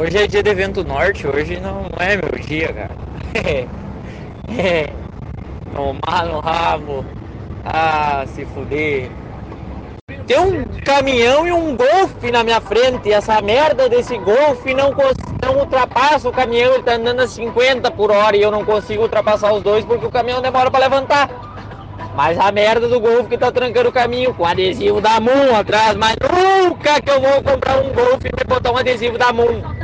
[0.00, 2.90] Hoje é dia de evento norte, hoje não é meu dia, cara.
[5.74, 7.04] Tomar no rabo.
[7.64, 9.10] Ah, se fuder.
[10.24, 13.08] Tem um caminhão e um golfe na minha frente.
[13.08, 14.94] E essa merda desse golfe não,
[15.42, 16.74] não ultrapassa o caminhão.
[16.74, 20.06] Ele tá andando a 50 por hora e eu não consigo ultrapassar os dois porque
[20.06, 21.28] o caminhão demora para levantar.
[22.14, 25.96] Mas a merda do golfe que tá trancando o caminho com adesivo da Moon atrás.
[25.96, 29.77] Mas nunca que eu vou comprar um golfe e botar um adesivo da Moon.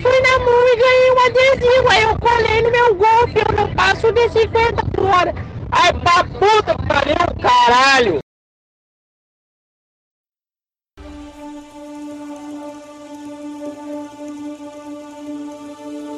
[0.00, 1.88] Fui na Moon e ganhei um adesivo.
[1.90, 3.38] Aí eu colei no meu golfe.
[3.38, 5.34] Eu não passo de 50 por hora.
[5.72, 8.18] Ai, pra puta pariu, caralho.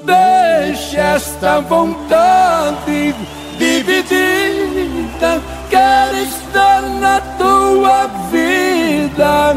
[0.04, 3.14] Deixa esta vontade
[3.58, 9.56] dividida, quero estar na tua vida,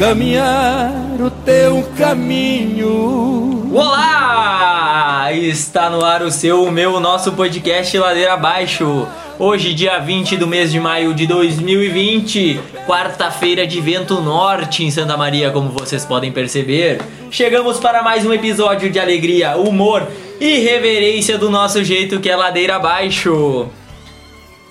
[0.00, 3.68] caminhar o teu caminho.
[3.70, 5.28] Olá!
[5.30, 9.06] Está no ar o seu, o meu, o nosso podcast Ladeira Abaixo.
[9.38, 15.18] Hoje, dia 20 do mês de maio de 2020, quarta-feira de vento norte em Santa
[15.18, 17.02] Maria, como vocês podem perceber.
[17.30, 20.08] Chegamos para mais um episódio de alegria, humor
[20.40, 23.68] e reverência do nosso jeito que é ladeira abaixo.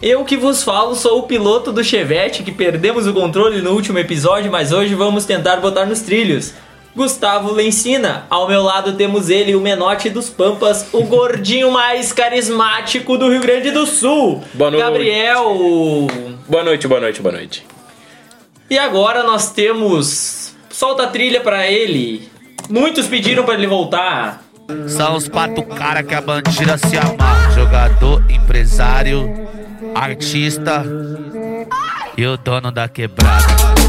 [0.02, 4.00] Eu que vos falo sou o piloto do Chevette que perdemos o controle no último
[4.00, 6.54] episódio, mas hoje vamos tentar botar nos trilhos.
[6.96, 8.26] Gustavo Lencina.
[8.30, 13.42] Ao meu lado temos ele, o menote dos Pampas, o gordinho mais carismático do Rio
[13.42, 14.42] Grande do Sul.
[14.54, 14.84] Boa noite.
[14.84, 16.08] Gabriel.
[16.48, 17.66] Boa noite, boa noite, boa noite.
[18.70, 20.56] E agora nós temos.
[20.70, 22.30] Solta a trilha pra ele.
[22.70, 24.44] Muitos pediram pra ele voltar.
[24.88, 27.52] São os quatro cara que a bandida se amarra.
[27.52, 29.50] Jogador, empresário,
[29.96, 30.84] artista
[32.18, 33.89] e o dono da quebrada.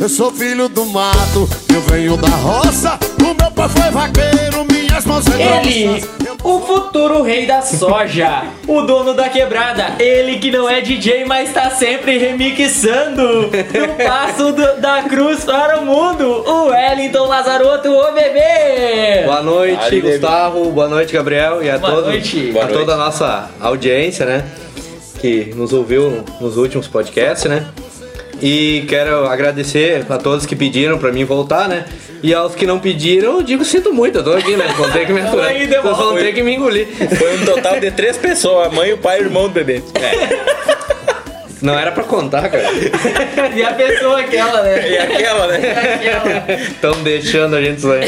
[0.00, 2.98] Eu sou filho do mato, eu venho da roça.
[3.20, 6.08] O meu pai foi vaqueiro, minhas mãos Ele, grossas.
[6.44, 11.52] o futuro rei da soja, o dono da quebrada, ele que não é DJ, mas
[11.52, 18.12] tá sempre remixando no passo do- da cruz para o mundo, o Wellington Lazaroto, o
[18.12, 19.22] bebê!
[19.24, 20.18] Boa noite, Ali, David.
[20.20, 20.70] Gustavo.
[20.72, 21.62] Boa noite, Gabriel.
[21.62, 22.52] E a, Boa todo, noite.
[22.60, 24.44] a toda a nossa audiência, né?
[25.20, 27.66] Que nos ouviu nos últimos podcasts, né?
[28.40, 31.84] E quero agradecer a todos que pediram pra mim voltar, né?
[32.22, 34.66] E aos que não pediram, eu digo sinto muito, eu tô aqui, né?
[34.76, 35.48] Vão ter que me aturar.
[35.48, 36.02] aí, Vocês devolve.
[36.02, 36.86] vão ter que me engolir.
[37.18, 39.82] Foi um total de três pessoas, a mãe, o pai e o irmão do bebê.
[41.62, 42.64] Não era pra contar, cara.
[43.54, 44.90] E a pessoa aquela, né?
[44.90, 45.94] E aquela, né?
[45.94, 46.60] Aquela.
[46.60, 48.06] Estão deixando a gente sair.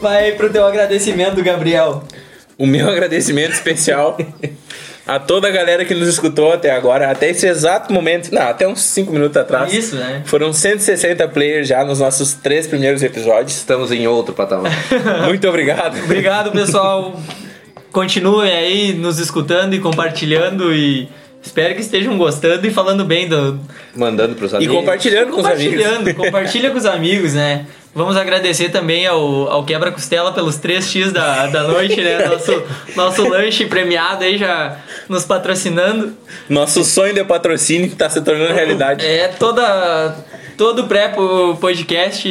[0.00, 2.04] Vai pro teu agradecimento, Gabriel.
[2.58, 4.18] O meu agradecimento especial
[5.08, 8.68] a toda a galera que nos escutou até agora, até esse exato momento, não, até
[8.68, 9.72] uns 5 minutos atrás.
[9.72, 10.22] Isso, né?
[10.26, 13.56] Foram 160 players já nos nossos três primeiros episódios.
[13.56, 14.70] Estamos em outro patamar.
[15.24, 15.98] Muito obrigado.
[16.04, 17.18] Obrigado, pessoal.
[17.90, 21.08] Continuem aí nos escutando e compartilhando e
[21.42, 23.58] Espero que estejam gostando e falando bem do.
[23.94, 24.74] Mandando pros amigos.
[24.74, 26.24] E compartilhando, compartilhando com os amigos.
[26.24, 27.66] compartilha com os amigos, né?
[27.94, 32.26] Vamos agradecer também ao, ao Quebra Costela pelos 3x da, da noite, né?
[32.26, 32.62] Nosso,
[32.94, 34.76] nosso lanche premiado aí já
[35.08, 36.12] nos patrocinando.
[36.48, 39.04] Nosso sonho de patrocínio que tá se tornando realidade.
[39.04, 40.14] É, toda,
[40.56, 42.28] todo pré-podcast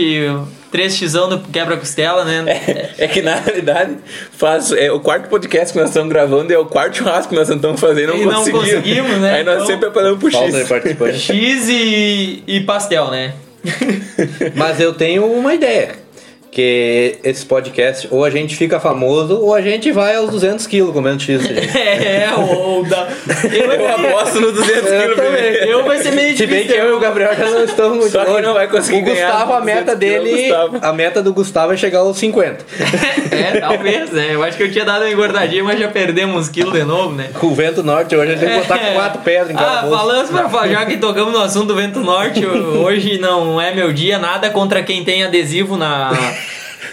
[0.74, 2.44] 3xão do quebra-costela, né?
[2.48, 3.98] É, é, que na realidade
[4.32, 7.50] faz, é, o quarto podcast que nós estamos gravando é o quarto churrasco que nós
[7.50, 8.74] estamos fazendo e não, não conseguimos.
[8.74, 9.36] conseguimos né?
[9.36, 11.26] Aí nós então, sempre apelamos pro X.
[11.30, 13.34] X e, e pastel, né?
[14.56, 16.07] Mas eu tenho uma ideia.
[16.50, 20.92] Que esse podcast, ou a gente fica famoso, ou a gente vai aos 200 quilos
[20.94, 21.42] comendo X.
[21.44, 21.68] gente.
[21.78, 23.08] É, ou da.
[23.54, 25.54] Eu, Eu aposto no 200 Eu quilos também.
[25.70, 26.84] eu vai ser meio Se bem que difícil.
[26.86, 28.42] eu e o Gabriel já não estamos muito Só longe.
[28.42, 30.50] não vai conseguir o Gustavo, a 200 meta dele,
[30.82, 32.66] a meta do Gustavo é chegar aos 50.
[33.30, 34.30] É, talvez, né?
[34.32, 37.14] Eu acho que eu tinha dado uma engordadinha, mas já perdemos uns quilos de novo,
[37.14, 37.30] né?
[37.40, 38.94] Com o vento norte, hoje a gente tem que botar É.
[38.94, 42.00] quatro pedras em cada Ah, falando pra falar, já que tocamos no assunto do vento
[42.00, 46.12] norte, hoje não é meu dia, nada contra quem tem adesivo na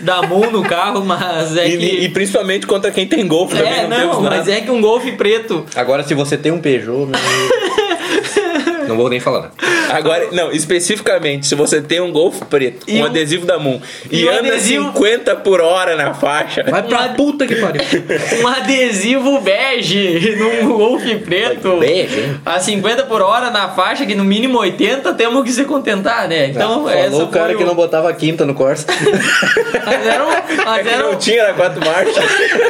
[0.01, 1.85] da Moon no carro, mas é E, que.
[2.05, 3.73] e principalmente contra quem tem golfe também.
[3.73, 5.65] é, não, não, mas é que um golfe preto.
[5.75, 7.19] Agora, se você tem um Peugeot, meu
[8.89, 9.51] não vou nem falar.
[9.91, 13.81] Agora, não, especificamente, se você tem um Golf preto, E um um- adesivo da Moon,
[14.11, 17.81] e, e um anda adesivo- 50 por hora na faixa, Vai pra puta que pariu.
[18.43, 21.77] Um adesivo bege num golfe preto.
[21.79, 22.41] Bege, hein?
[22.45, 26.49] A 50 por hora na faixa, que no mínimo 80, temos que se contentar, né?
[26.49, 28.87] Então, essa Falou o cara foi que não botava quinta no Corsa.
[29.87, 32.25] Mas era um- mas é era um- não tinha na quatro marchas.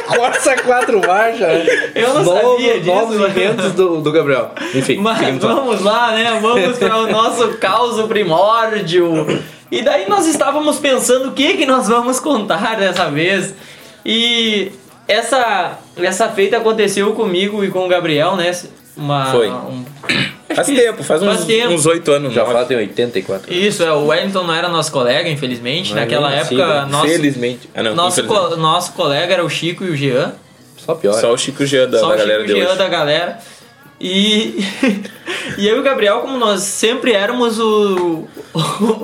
[0.07, 1.39] Corsa quatro marchas.
[1.39, 1.91] né?
[1.95, 4.51] Eu não novos, sabia disso, Novos mas- inventos do, do Gabriel.
[4.73, 5.55] Enfim, Mas seguimos lá.
[6.07, 6.39] Lá, né?
[6.41, 9.43] Vamos para o nosso caos primórdio.
[9.71, 13.53] E daí nós estávamos pensando o que que nós vamos contar dessa vez.
[14.05, 14.71] E
[15.07, 18.51] essa essa feita aconteceu comigo e com o Gabriel, né?
[18.95, 19.49] Uma, Foi.
[19.49, 19.83] um-
[20.55, 21.73] Faz tempo, faz Faz uns tempo.
[21.73, 22.33] uns oito anos.
[22.33, 22.53] Já nove.
[22.53, 23.51] fazem 84.
[23.51, 25.91] Isso, é, o Wellington não era nosso colega, infelizmente.
[25.91, 26.91] Não é Naquela nem época, nascido.
[26.91, 27.69] nosso, Felizmente.
[27.75, 30.33] Ah, não, nosso, co- nosso colega era o Chico e o Jean.
[30.77, 31.13] Só pior.
[31.19, 32.77] Só o Chico Jean da, só da o galera Chico de e o Jean hoje.
[32.77, 33.39] da galera.
[34.07, 34.63] E,
[35.57, 38.27] e eu e o Gabriel, como nós sempre éramos o,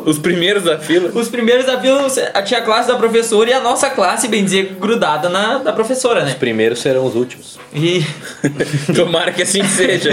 [0.05, 1.09] Os primeiros da fila.
[1.13, 5.27] os primeiros desafios, tinha a classe da professora e a nossa classe, bem dizer, grudada
[5.27, 6.29] na da professora, né?
[6.29, 7.59] Os primeiros serão os últimos.
[7.73, 8.05] E,
[8.95, 10.11] Tomara que assim seja.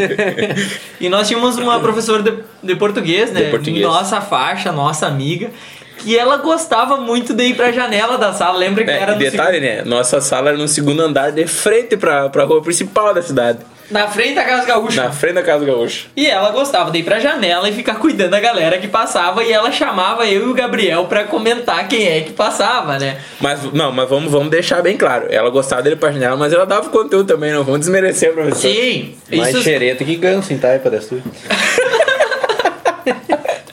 [0.98, 2.32] e nós tínhamos uma professora de,
[2.62, 3.42] de português, né?
[3.42, 3.84] De português.
[3.84, 5.50] Nossa faixa, nossa amiga.
[5.98, 8.56] Que ela gostava muito de ir pra janela da sala.
[8.56, 9.82] Lembra que É, era no detalhe, né?
[9.84, 13.58] Nossa sala era no segundo andar de frente pra, pra rua principal da cidade.
[13.90, 15.02] Na frente da Casa Gaúcha.
[15.02, 16.06] Na frente da Casa Gaúcha.
[16.14, 19.42] E ela gostava de ir pra janela e ficar cuidando da galera que passava.
[19.42, 23.18] E ela chamava eu e o Gabriel pra comentar quem é que passava, né?
[23.40, 25.26] Mas, não, mas vamos, vamos deixar bem claro.
[25.30, 28.74] Ela gostava dele pra janela, mas ela dava conteúdo também, não vamos desmerecer a professora.
[28.74, 29.62] Sim, Mais isso.
[29.62, 31.18] xereta que ganso em taipa sua.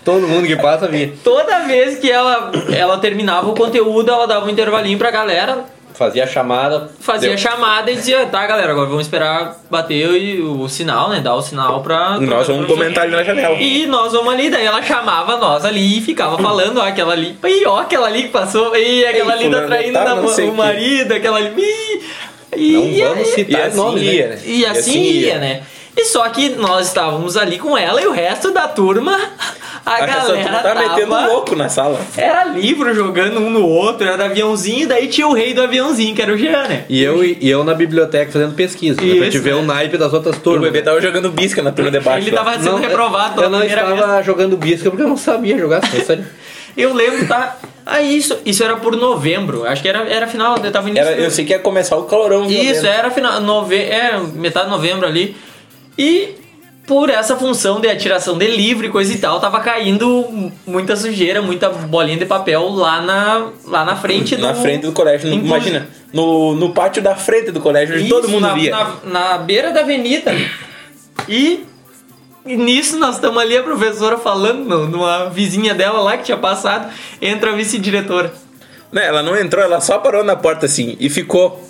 [0.05, 1.11] Todo mundo que passa via.
[1.23, 5.65] Toda vez que ela, ela terminava o conteúdo, ela dava um intervalinho pra galera,
[5.97, 6.89] Fazia a chamada.
[6.99, 7.37] fazia deu.
[7.37, 11.21] chamada e dizia, tá galera, agora vamos esperar bater o, o sinal, né?
[11.21, 12.19] Dar o sinal pra.
[12.19, 13.55] Nós vamos comentar ali na janela.
[13.55, 17.37] E nós vamos ali, daí ela chamava nós ali e ficava falando, ó, aquela ali,
[17.43, 20.55] ih, ó, aquela ali que passou, ih, aquela Ei, ali tá fulano, traindo tá, o
[20.55, 22.03] marido, aquela ali,
[22.55, 24.13] e, Não e- vamos e- citar e assim nomes, né?
[24.13, 24.39] ia, né?
[24.45, 25.63] e assim ia, né?
[25.97, 29.17] E só que nós estávamos ali com ela e o resto da turma,
[29.85, 31.99] a, A galera tá metendo louco na sala.
[32.17, 36.21] Era livro jogando um no outro, era aviãozinho, daí tinha o rei do aviãozinho, que
[36.21, 36.85] era o Jean, né?
[36.89, 39.61] E eu, e eu na biblioteca fazendo pesquisa, né, pra te ver né?
[39.61, 40.63] o naipe das outras O turmas.
[40.63, 40.85] bebê né?
[40.85, 42.27] tava jogando bisca na turma de baixo.
[42.27, 44.25] Ele tava sendo reprovado pela Eu não estava vez.
[44.25, 45.81] jogando bisca porque eu não sabia jogar.
[45.81, 46.25] não.
[46.75, 47.55] Eu lembro, tá?
[47.85, 49.65] Ah, isso, isso era por novembro.
[49.65, 51.07] Acho que era, era final, eu tava início.
[51.07, 52.43] Era, do- eu sei que ia começar o calorão.
[52.43, 52.85] Isso, violento.
[52.87, 53.77] era final, nove...
[53.77, 55.37] é, metade de novembro ali.
[55.97, 56.31] E
[56.85, 61.41] por essa função de atiração de livro e coisa e tal, tava caindo muita sujeira,
[61.41, 64.43] muita bolinha de papel lá na, lá na frente do...
[64.43, 65.31] Na frente do colégio.
[65.31, 68.71] Imagina, no, no pátio da frente do colégio, onde Isso, todo mundo na, via.
[68.71, 70.31] Na, na beira da avenida.
[71.27, 71.65] E,
[72.45, 76.93] e nisso nós estamos ali, a professora falando, numa vizinha dela lá que tinha passado,
[77.19, 78.31] entra a vice-diretora.
[78.91, 81.67] Né, ela não entrou, ela só parou na porta assim e ficou.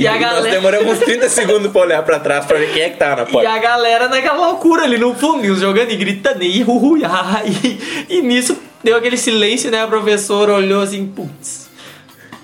[0.00, 2.82] E a nós galera- demoramos uns 30 segundos pra olhar pra trás pra ver quem
[2.82, 3.48] é que tava na E porta.
[3.50, 7.02] a galera naquela loucura ali no fundo, e jogando e gritando, e, uhu, e,
[8.08, 9.82] e, e nisso deu aquele silêncio, né?
[9.82, 11.68] A professora olhou assim, putz.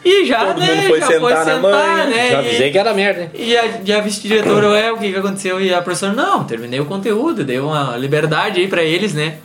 [0.04, 0.66] E já, Todo né?
[0.74, 2.28] mundo foi já sentar foi na sentar, manha, né?
[2.30, 3.30] Já e- avisei que era merda, hein?
[3.34, 5.58] E a, e a vice-diretora, o que que aconteceu?
[5.58, 9.36] E a professora, não, terminei o conteúdo, deu uma liberdade aí pra eles, né?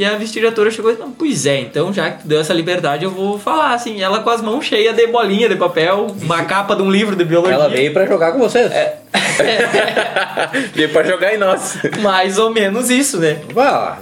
[0.00, 3.10] E a vice-diretora chegou e disse, pois é, então já que deu essa liberdade, eu
[3.10, 6.80] vou falar, assim, ela com as mãos cheias de bolinha de papel, uma capa de
[6.80, 7.56] um livro de biologia.
[7.56, 8.72] Ela veio pra jogar com vocês.
[8.72, 8.96] É.
[10.74, 11.78] Veio pra jogar em nós.
[12.00, 13.40] Mais ou menos isso, né?
[13.52, 13.98] Vá,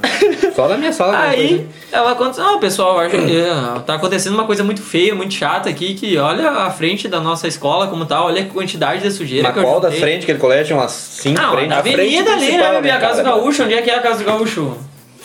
[0.55, 1.19] só na minha sala.
[1.19, 5.33] Aí ela conta, não, pessoal, acho que é, tá acontecendo uma coisa muito feia, muito
[5.33, 9.11] chata aqui, que olha a frente da nossa escola como tá, olha a quantidade de
[9.11, 11.71] sujeira Mas que qual da frente aquele colégio tinha umas cinco Não, frentes?
[11.71, 13.31] na a frente avenida ali, principal, né, né, a Casa do?
[13.31, 14.77] Gaúcho, onde é que é a Casa do Gaúcho?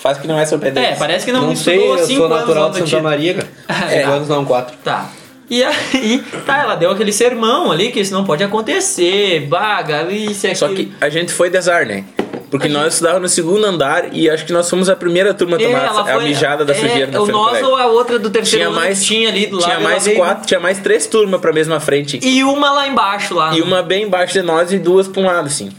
[0.04, 0.86] Faz que não é surpreendente.
[0.86, 3.02] É, parece que não, Não sei, eu sou natural de Santa Tito.
[3.02, 3.48] Maria, cara.
[3.90, 4.00] É.
[4.02, 4.76] Cinco anos não, quatro.
[4.84, 5.10] Tá.
[5.50, 10.46] E aí, tá, ela deu aquele sermão ali que isso não pode acontecer, baga, isso
[10.46, 12.04] e Só que a gente foi de azar, né?
[12.52, 15.62] Porque nós estudávamos no segundo andar e acho que nós fomos a primeira turma a
[15.62, 17.86] É, tomar ela a foi- mijada da é, sujeira na o frente nós ou a
[17.88, 19.66] outra do terceiro Tinha mais, tinha ali do lado.
[19.66, 22.20] tinha mais veio- quatro, tinha mais três turmas pra mesma frente.
[22.22, 23.56] E uma lá embaixo, lá.
[23.56, 25.72] E uma bem embaixo de nós e duas pra um lado, assim.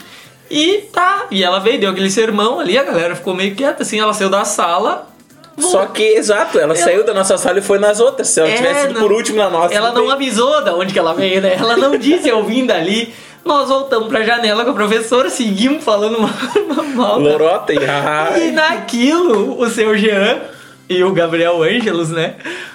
[0.51, 3.99] E tá, e ela veio, deu aquele sermão ali, a galera ficou meio quieta, assim,
[3.99, 5.09] ela saiu da sala.
[5.57, 8.27] Só que, exato, ela, saiu da nossa sala e foi nas outras.
[8.29, 9.73] Se ela É, tivesse ido não- por último na nossa.
[9.73, 11.55] Ela não tem- avisou da onde que ela veio, né?
[11.59, 13.15] Ela não disse eu vim dali.
[13.45, 16.31] Nós voltamos pra janela com a professora, seguimos falando mal,
[16.97, 17.79] mal da- Lorota e
[18.49, 20.41] E naquilo, o seu Jean
[20.89, 22.35] e o Gabriel Ângelos, né?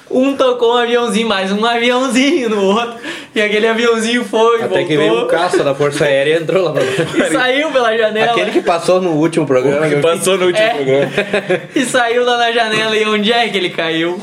[0.10, 2.96] Um tocou um aviãozinho, mais um aviãozinho no outro.
[3.36, 4.88] E aquele aviãozinho foi, Até voltou.
[4.88, 6.82] que veio um caça da Força Aérea e entrou lá pra
[7.28, 8.32] E saiu pela janela.
[8.32, 9.88] Aquele que passou no último programa.
[9.88, 10.70] que passou no último É.
[10.74, 11.12] programa.
[11.76, 14.20] E saiu lá na janela e onde é que ele caiu?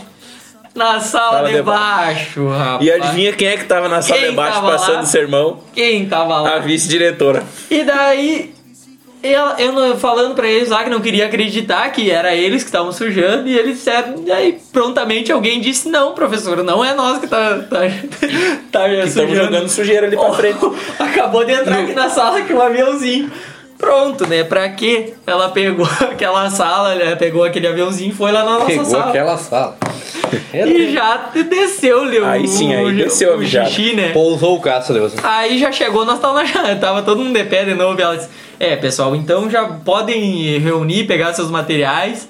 [0.75, 2.85] Na sala Sala de de baixo, rapaz.
[2.85, 4.71] E adivinha quem é que tava na sala Quem de baixo lá?
[4.73, 5.61] passando o sermão?
[5.75, 6.57] Quem tava lá?
[6.57, 7.43] A vice-diretora.
[7.71, 8.53] E daí,
[9.33, 9.47] eu,
[9.83, 13.49] eu falando pra eles lá que não queria acreditar que era eles que estavam sujando,
[13.49, 17.59] e eles disseram, e aí prontamente alguém disse, não, professor, não é nós que tá,
[17.71, 17.81] tá,
[18.73, 19.35] tá Estamos sujando.
[19.35, 20.59] jogando sujeira ali pra frente.
[20.99, 23.31] Acabou de entrar aqui na sala com um aviãozinho.
[23.79, 24.45] Pronto, né?
[24.45, 25.15] Pra quê?
[25.27, 27.15] Ela pegou aquela sala, né?
[27.17, 29.09] pegou aquele aviãozinho e foi lá na nossa Pegou sala.
[29.09, 29.77] aquela sala.
[30.53, 32.25] E já desceu, Leo.
[32.25, 34.11] Aí sim, aí o, desceu o xixi, né?
[34.13, 35.13] Pousou o caço, Deus.
[35.23, 37.99] Aí já chegou, nós tava, na, tava todo mundo de pé de novo.
[37.99, 38.29] E ela disse:
[38.59, 42.29] É, pessoal, então já podem reunir, pegar seus materiais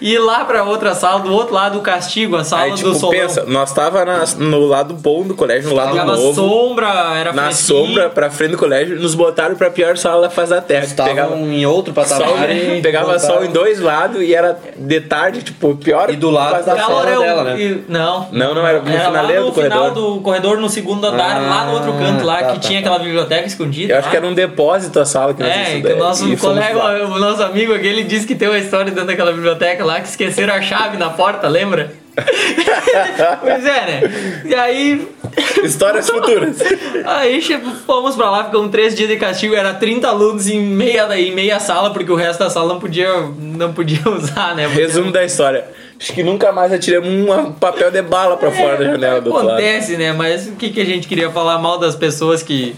[0.00, 2.76] e ir lá pra outra sala, do outro lado do castigo, a sala Aí, do
[2.76, 3.18] tipo, solão.
[3.18, 6.34] pensa, nós tava na- no lado bom do colégio, no lado Pegava novo.
[6.34, 7.86] sombra, era Na fresquinho.
[7.86, 10.84] sombra, pra frente do colégio, nos botaram pra pior sala da face da terra.
[10.84, 13.34] Estavam Pegava em outro sol, patamar e pegava voltaram.
[13.34, 16.10] sol em dois lados e era de tarde, tipo, pior.
[16.10, 16.86] E do lado da da terra.
[16.86, 17.22] sala Calorão.
[17.22, 17.60] dela, né?
[17.60, 18.28] E- Não.
[18.32, 19.90] Não, não, era no Era lá no do final corredor.
[20.14, 22.82] do corredor, no segundo andar, Ah, lá no outro canto, lá tá, que tá, tinha
[22.82, 22.88] tá.
[22.90, 23.92] aquela biblioteca escondida.
[23.94, 24.10] Eu acho lá.
[24.10, 25.94] que era um depósito a sala que nós É, estudamos.
[26.20, 29.32] o nosso colega, o nosso amigo aqui, ele disse que tem uma história dentro daquela
[29.32, 31.92] biblioteca lá que esqueceram a chave na porta, lembra?
[33.40, 34.42] pois é, né?
[34.44, 35.08] E aí.
[35.64, 36.56] Histórias futuras.
[37.04, 41.08] Aí che- fomos pra lá, ficamos três dias de castigo, era 30 alunos em meia,
[41.18, 44.66] em meia sala, porque o resto da sala não podia, não podia usar, né?
[44.68, 45.64] Resumo da história.
[46.00, 49.36] Acho que nunca mais atiramos um papel de bala pra fora da janela do.
[49.36, 50.12] Acontece, né?
[50.12, 52.76] Mas o que, que a gente queria falar mal das pessoas que,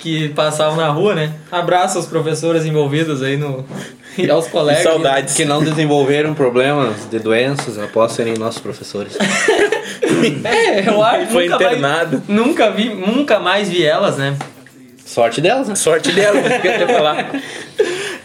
[0.00, 1.32] que passavam na rua, né?
[1.52, 3.64] Abraço aos professores envolvidos aí no.
[4.18, 4.82] E aos colegas.
[4.82, 5.34] Saudades.
[5.36, 9.16] Que não desenvolveram problemas de doenças após serem nossos professores.
[10.44, 12.22] É, eu acho Foi nunca mais- internado.
[12.28, 14.36] nunca vi, nunca mais vi elas, né?
[15.06, 15.74] Sorte delas, né?
[15.74, 17.30] Sorte dela, não queria até falar.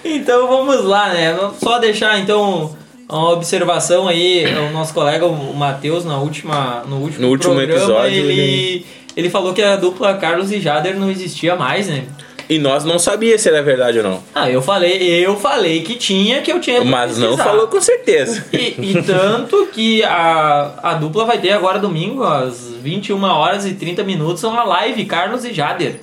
[0.07, 1.35] Então vamos lá, né?
[1.61, 2.75] Só deixar então
[3.09, 7.79] uma observação aí, o nosso colega o Matheus na última no último, No último programa,
[7.81, 8.85] episódio, ele, ele-
[9.15, 12.05] ele falou que a dupla Carlos e Jader não existia mais, né?
[12.47, 14.23] E nós não sabia se era verdade ou não.
[14.33, 18.45] Ah, eu falei, eu falei que tinha, que eu tinha Mas não falou com certeza.
[18.53, 23.73] E, e tanto que a, a dupla vai ter agora domingo, às 21 horas e
[23.73, 25.99] 30 minutos, uma live, Carlos e Jader.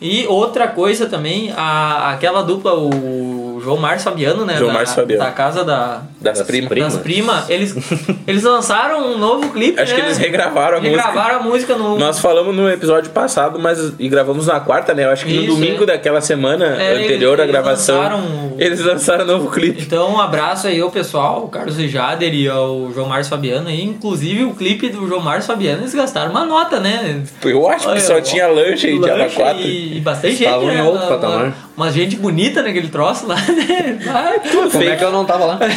[0.00, 4.56] E outra coisa também, a, aquela dupla, o João Márcio Fabiano, né?
[4.56, 5.24] João da, Márcio Fabiano.
[5.24, 6.68] Da casa da, Das, Das primas.
[6.68, 6.92] primas.
[6.94, 7.74] das primas, eles,
[8.26, 10.06] eles lançaram um novo clipe, Acho que né?
[10.06, 10.96] eles regravaram a música.
[11.06, 11.98] Regravaram a música no...
[11.98, 15.04] Nós falamos no episódio passado, mas e gravamos na quarta, né?
[15.04, 15.86] Eu acho que no Isso, domingo é.
[15.86, 19.82] daquela semana É, anterior eles- à gravação, eles lançaram- eles lançaram um novo clipe.
[19.82, 23.68] Então, um abraço aí ao pessoal, o Carlos e Jader e ao João Márcio Fabiano
[23.68, 23.82] aí.
[23.84, 27.22] Inclusive, o clipe do João Márcio Fabiano, eles gastaram uma nota, né?
[27.44, 29.60] Eu acho que Olha, só tinha lanche e lanche Diaba 4.
[29.62, 30.44] E, e bastante gente.
[30.44, 30.82] Estavam em né?
[30.82, 31.44] outro patamar.
[31.44, 33.98] Uma, uma gente bonita naquele troço lá, né?
[34.08, 35.58] Ah, tudo Como é que eu não tava lá?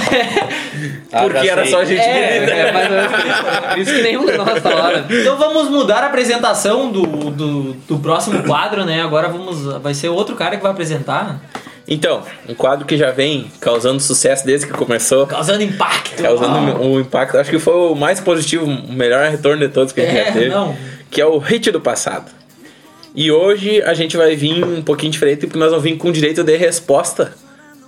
[1.16, 1.72] Ah, Porque era sei.
[1.72, 2.52] só gente É, bonita.
[2.54, 5.06] É, mas é por isso, que nenhum de nós tá lá, né?
[5.12, 9.04] Então vamos mudar a apresentação do, do, do próximo quadro, né?
[9.04, 9.64] Agora vamos.
[9.82, 11.40] Vai ser outro cara que vai apresentar,
[11.88, 15.28] Então, um quadro que já vem causando sucesso desde que começou.
[15.28, 16.20] causando impacto.
[16.24, 16.80] Causando Ah.
[16.82, 20.06] um impacto, acho que foi o mais positivo, o melhor retorno de todos que a
[20.06, 20.50] gente É, já teve.
[20.50, 20.76] não.
[21.12, 22.32] Que é o hit do passado.
[23.16, 26.44] E hoje a gente vai vir um pouquinho diferente, porque nós vamos vir com direito
[26.44, 27.34] de resposta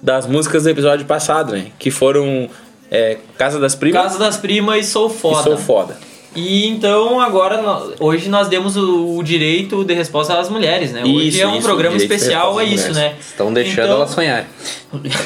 [0.06, 1.68] das músicas do episódio passado, né?
[1.80, 2.48] Que foram
[2.92, 5.44] é, Casa das Primas Casa das Primas e Sou e Foda.
[5.44, 5.98] Sou Foda.
[6.36, 7.60] E então agora,
[8.00, 11.02] hoje nós demos o, direito de resposta às mulheres, né?
[11.02, 13.16] Hoje Isso, é um isso, programa especial, é isso, né?
[13.20, 14.46] Estão deixando Então, ela sonhar.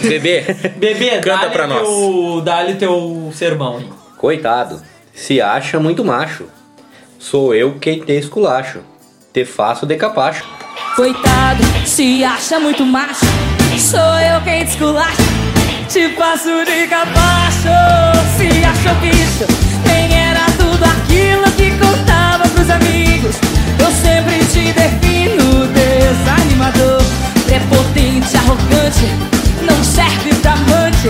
[0.03, 0.45] Bebê,
[0.77, 1.81] Bebê, Canta pra nós.
[1.81, 3.89] teu, dá-lhe teu sermão aí.
[4.17, 4.81] Coitado,
[5.12, 6.45] se acha muito macho.
[7.17, 8.79] Sou eu quem te esculacho.
[9.33, 10.45] Te faço de capacho.
[10.95, 13.25] Coitado, se acha muito macho.
[13.79, 15.24] Sou eu quem te esculacha.
[15.88, 17.69] Te passo de capacho.
[18.38, 19.45] Se acha bicho,
[19.86, 23.36] nem era tudo aquilo que contava pros amigos.
[23.79, 27.01] Eu sempre te defino desanimador.
[27.45, 29.07] Prepotente, arrogante,
[29.62, 31.09] não serve pra amante.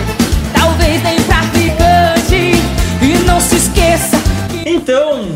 [0.53, 2.61] Talvez nem pra ficante.
[3.01, 4.17] E não se esqueça
[4.49, 5.27] que Então,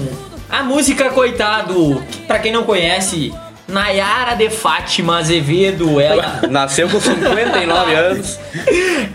[0.50, 3.34] a música Coitado, pra quem não conhece,
[3.74, 8.40] Nayara de Fátima Azevedo, ela, Nasceu com 59 anos.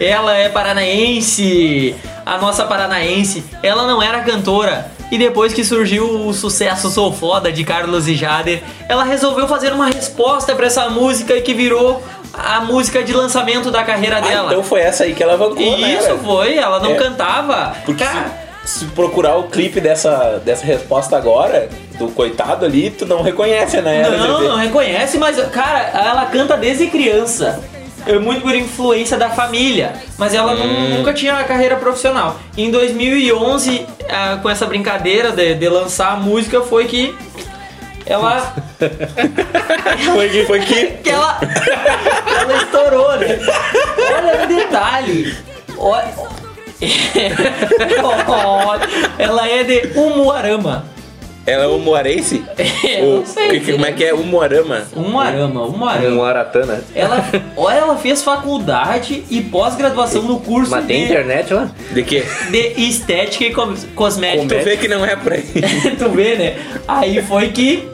[0.01, 1.95] ela é paranaense,
[2.27, 4.91] a nossa paranaense, ela não era cantora.
[5.11, 9.73] E depois que surgiu o sucesso Sou Foda de Carlos e Jader, ela resolveu fazer
[9.73, 12.03] uma resposta pra essa música e que virou
[12.35, 14.51] a música de lançamento da carreira Ah, dela.
[14.51, 15.99] então foi essa aí que ela avancou, E né?
[15.99, 16.95] isso foi, ela não É.
[16.97, 17.75] cantava.
[17.87, 18.31] Porque Cara,
[18.65, 23.81] se, se procurar o clipe dessa, dessa resposta agora, do coitado ali, tu não reconhece,
[23.81, 24.09] né?
[24.09, 27.61] Não, não reconhece, mas, cara, ela canta desde criança.
[28.07, 30.97] É muito por influência da família, mas ela Hum.
[30.97, 32.39] nunca tinha carreira profissional.
[32.57, 37.15] Em 2011, ah, com essa brincadeira de, de lançar a música, foi que
[38.07, 38.55] ela,
[40.15, 41.39] Foi que, foi que que ela,
[42.41, 43.39] ela estourou, né?
[44.17, 45.37] Olha um detalhe.
[45.77, 46.09] Olha,
[48.29, 48.89] Olha,
[49.19, 50.87] ela é de Umuarama.
[51.49, 52.45] Ela é humorense?
[52.99, 53.61] Eu O- não sei.
[53.61, 54.13] que- Como é que é?
[54.15, 54.83] Humorama.
[54.97, 56.17] Um arama, um arama.
[56.17, 56.83] Um aratana.
[56.95, 57.25] Ela,
[57.57, 61.71] olha, ela fez faculdade e pós-graduação no curso Mas tem de, internet lá?
[61.93, 62.25] De quê?
[62.51, 64.57] de estética e cos- cosmética.
[64.59, 65.43] Tu vê que não é por aí.
[65.99, 66.57] tu vê, né?
[66.87, 67.89] Aí foi que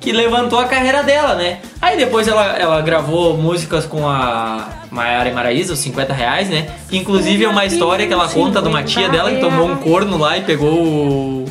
[0.00, 1.60] que levantou a carreira dela, né?
[1.80, 6.66] Aí depois ela, ela gravou músicas com a Maiara e Maraísa, os 50 reais, né?
[6.90, 9.76] Que inclusive é uma história que ela conta de uma tia dela que tomou um
[9.76, 11.44] corno lá e pegou o.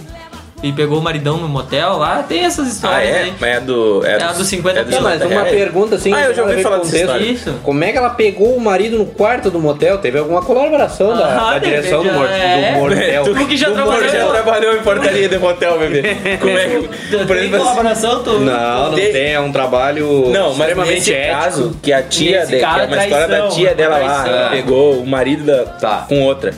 [0.63, 2.23] E pegou o maridão no motel lá.
[2.23, 3.19] Tem essas Ah, histórias é?
[3.23, 3.33] aí.
[3.37, 4.01] Mas é do.
[4.05, 5.57] É, É a dos 50 é Não, mas 50 uma reais.
[5.57, 6.13] pergunta assim.
[6.13, 7.23] Ah, eu já ouvi falar com dessa história.
[7.25, 7.53] Isso.
[7.63, 9.97] Como é que ela pegou o marido no quarto do motel?
[9.97, 12.71] Teve alguma colaboração da, Ah, da direção do, mor é.
[12.75, 13.23] do motel?
[13.35, 16.01] Tu que já O trabalhou- já trabalhou em portaria de motel, bebê.
[16.39, 16.77] Como é que.
[16.77, 18.39] Por Tem exemplo, assim, colaboração, tu.
[18.39, 19.33] Não, não Tem- tem.
[19.33, 21.39] É um trabalho Não, mas extremamente ético.
[21.41, 24.49] caso, que a tia, Nesse de, que caso, é uma história da tia dela lá,
[24.49, 26.05] pegou o marido da, Tá.
[26.07, 26.53] com outra.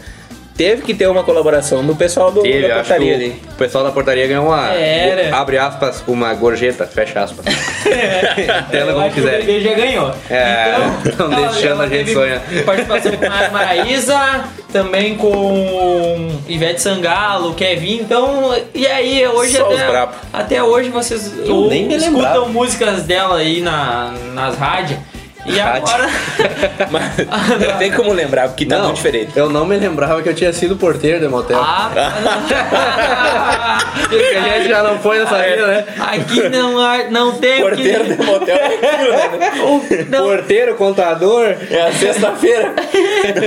[0.57, 3.41] Teve que ter uma colaboração do pessoal do, Teve, da acho que portaria o, ali.
[3.51, 4.69] o pessoal da portaria ganhou uma.
[4.73, 5.35] Era.
[5.35, 7.45] Abre aspas, uma gorjeta, fecha aspas.
[7.85, 9.39] Entenda Eu como que o quiser.
[9.41, 10.13] bebê já ganhou.
[10.29, 12.41] É, então, não deixando a gente sonhar.
[12.65, 17.95] Participação com a Maraísa, também com Ivete Sangalo, Kevin.
[17.97, 24.13] Então, e aí, hoje Só até, até hoje vocês ou- escutam músicas dela aí na,
[24.33, 24.99] nas rádios.
[25.45, 26.09] E agora.
[26.89, 27.17] Mas
[27.69, 29.31] não tem como lembrar, porque tá não, muito diferente.
[29.35, 31.59] Eu não me lembrava que eu tinha sido porteiro de motel.
[31.61, 31.91] Ah,
[34.09, 35.85] Que a gente já não foi nessa vida, né?
[35.99, 40.05] aqui não, há- não tem o que- Porteiro de motel é aquilo, né?
[40.09, 41.55] não, Porteiro, contador.
[41.69, 42.73] É a sexta-feira.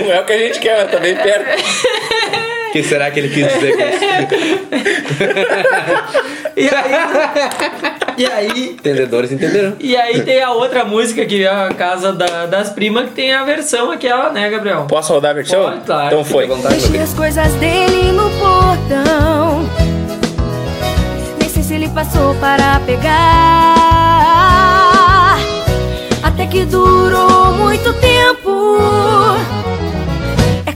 [0.05, 2.58] Não é o que a gente quer, mas tá bem perto.
[2.69, 3.99] O que será que ele quis dizer com isso?
[6.57, 6.91] E aí,
[8.17, 9.75] e aí Entendedores entenderam.
[9.79, 13.33] E aí tem a outra música que é a Casa da- das Primas, que tem
[13.33, 14.87] a versão aquela, né, Gabriel?
[14.89, 15.63] Posso rodar a versão?
[15.63, 16.07] Pode, claro.
[16.09, 16.47] Então foi.
[16.49, 19.69] Vontade, Deixei as coisas dele no portão.
[21.39, 23.79] Nem sei se ele passou para pegar.
[26.23, 28.79] Até que durou muito tempo.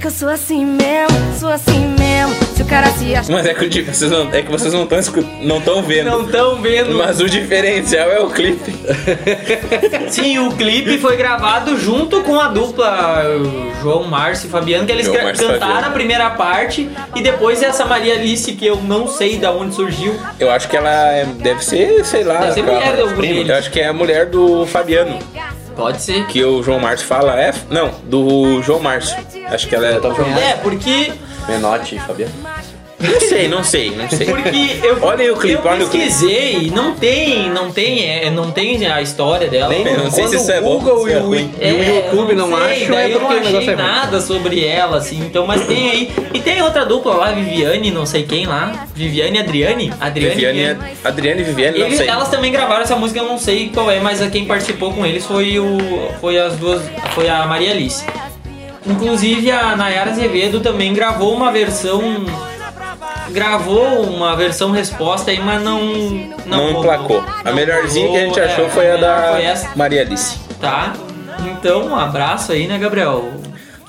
[0.02, 2.34] Que eu sou assim mesmo, sou assim mesmo.
[2.56, 3.30] Se o cara se acha.
[3.30, 4.98] Mas é que, vocês não, é que vocês não estão
[5.42, 6.10] não tão vendo.
[6.10, 6.96] Não estão vendo.
[6.96, 8.74] Mas o diferencial é o clipe.
[10.10, 13.22] Sim, o clipe foi gravado junto com a dupla
[13.80, 15.86] João Márcio e Fabiano, que eles João e cantaram Fabiano.
[15.86, 20.16] a primeira parte e depois essa Maria Alice, que eu não sei da onde surgiu.
[20.40, 22.40] Eu acho que ela é- deve ser, sei lá.
[22.40, 23.34] Deve ser mulher de algum prima.
[23.34, 23.48] deles.
[23.50, 25.16] Eu acho que é a mulher do Fabiano.
[25.74, 26.26] Pode ser.
[26.26, 27.40] Que o João Márcio fala.
[27.40, 27.52] É?
[27.70, 29.16] Não, do João Márcio.
[29.48, 29.96] Acho que ela é.
[30.50, 31.12] É, porque.
[31.48, 32.32] Menotti, Fabiano.
[33.02, 34.26] Não sei, não sei, não sei.
[34.26, 36.06] Porque eu, Olhem o clipe, eu olha o clipe.
[36.06, 39.68] pesquisei, não tem, não tem, é, não tem a história dela.
[39.74, 42.34] Nem não sei se isso é o bom Google e é o, e o YouTube
[42.34, 43.74] não, sei, acham, é eu não achei é ruim.
[43.76, 46.12] nada sobre ela, assim, então, mas tem aí.
[46.32, 48.86] E tem outra dupla lá, Viviane, não sei quem lá.
[48.94, 49.92] Viviane e Adriane?
[50.00, 50.34] Adriane.
[50.34, 52.08] Viviane, Adriane e Viviane, não Eles- sei.
[52.08, 55.24] elas também gravaram essa música, eu não sei qual é, mas quem participou com eles
[55.26, 55.78] foi o.
[56.20, 56.82] Foi as duas.
[57.14, 58.04] Foi a Maria Alice.
[58.86, 62.24] Inclusive a Nayara Azevedo também gravou uma versão.
[63.32, 65.80] Gravou uma versão resposta aí, mas não.
[66.46, 67.24] Não, Não emplacou.
[67.44, 70.38] A Não melhorzinha que a gente achou é, foi a melhor da Foi Maria Alice.
[70.60, 70.92] tá?
[71.46, 73.32] Então, um abraço aí, né, Gabriel?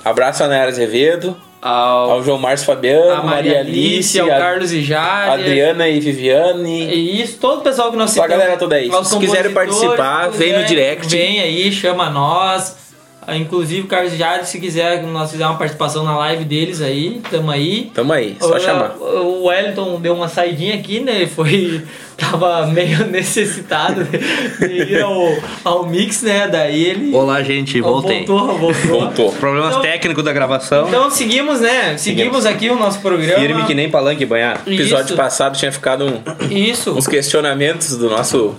[0.04, 4.72] Abraço a Nayara Azevedo, Ao, ao João Márcio Fabiano, a Maria Alice, ao a Carlos
[4.72, 5.30] e Jari.
[5.30, 6.88] Adriana e Viviane.
[6.92, 8.90] E isso, todo o pessoal que nós Só a citamos, galera toda aí.
[9.04, 11.06] Se quiserem participar, vem no quiser, direct.
[11.16, 12.83] Vem aí, chama nós.
[13.26, 16.80] Ah, Inclusive, o Carlos Jari, se quiser que nós fizermos uma participação na live deles
[16.80, 17.90] aí, tamo aí.
[17.94, 18.96] Tamo aí, só O- chamar.
[18.98, 21.16] O Wellington deu uma saidinha aqui, né?
[21.22, 21.82] Ele foi.
[22.16, 26.46] Tava meio necessitado de ir ao, ao mix, né?
[26.46, 27.12] Daí ele.
[27.14, 28.24] Olá, gente, voltei.
[28.24, 28.72] Voltou, voltou.
[29.00, 29.32] Voltou.
[29.32, 30.86] Problemas Então- técnicos da gravação.
[30.86, 31.96] Então seguimos, né?
[31.98, 33.40] Seguimos aqui o nosso programa.
[33.40, 34.62] Firme que nem palanque banhar.
[34.64, 35.16] No episódio Isso.
[35.16, 36.22] passado tinha ficado um-
[36.54, 36.92] Isso.
[36.96, 38.54] uns questionamentos do nosso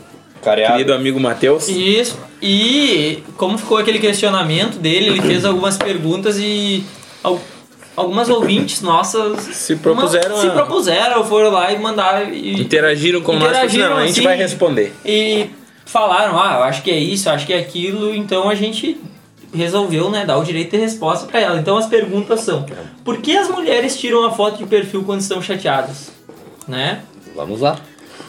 [0.45, 0.73] Careado.
[0.73, 1.67] querido amigo Matheus.
[1.67, 2.17] Isso.
[2.41, 6.83] E como ficou aquele questionamento dele, ele fez algumas perguntas e
[7.23, 7.41] al-
[7.97, 13.33] algumas ouvintes nossas Se propuseram uma- se propuseram, foram lá e mandaram e Interagiram com
[13.33, 14.21] nós, Interagiram, não, a gente assim.
[14.23, 14.93] vai responder.
[15.03, 15.47] e
[15.85, 18.97] falaram, ah, eu acho que é isso, acho que é aquilo, então a gente
[19.53, 21.57] resolveu, né, dar o direito de resposta pra ela.
[21.59, 22.65] Então as perguntas são:
[23.03, 26.11] por que as mulheres tiram a foto de perfil quando estão chateadas,
[26.67, 27.01] né?
[27.35, 27.77] Vamos lá.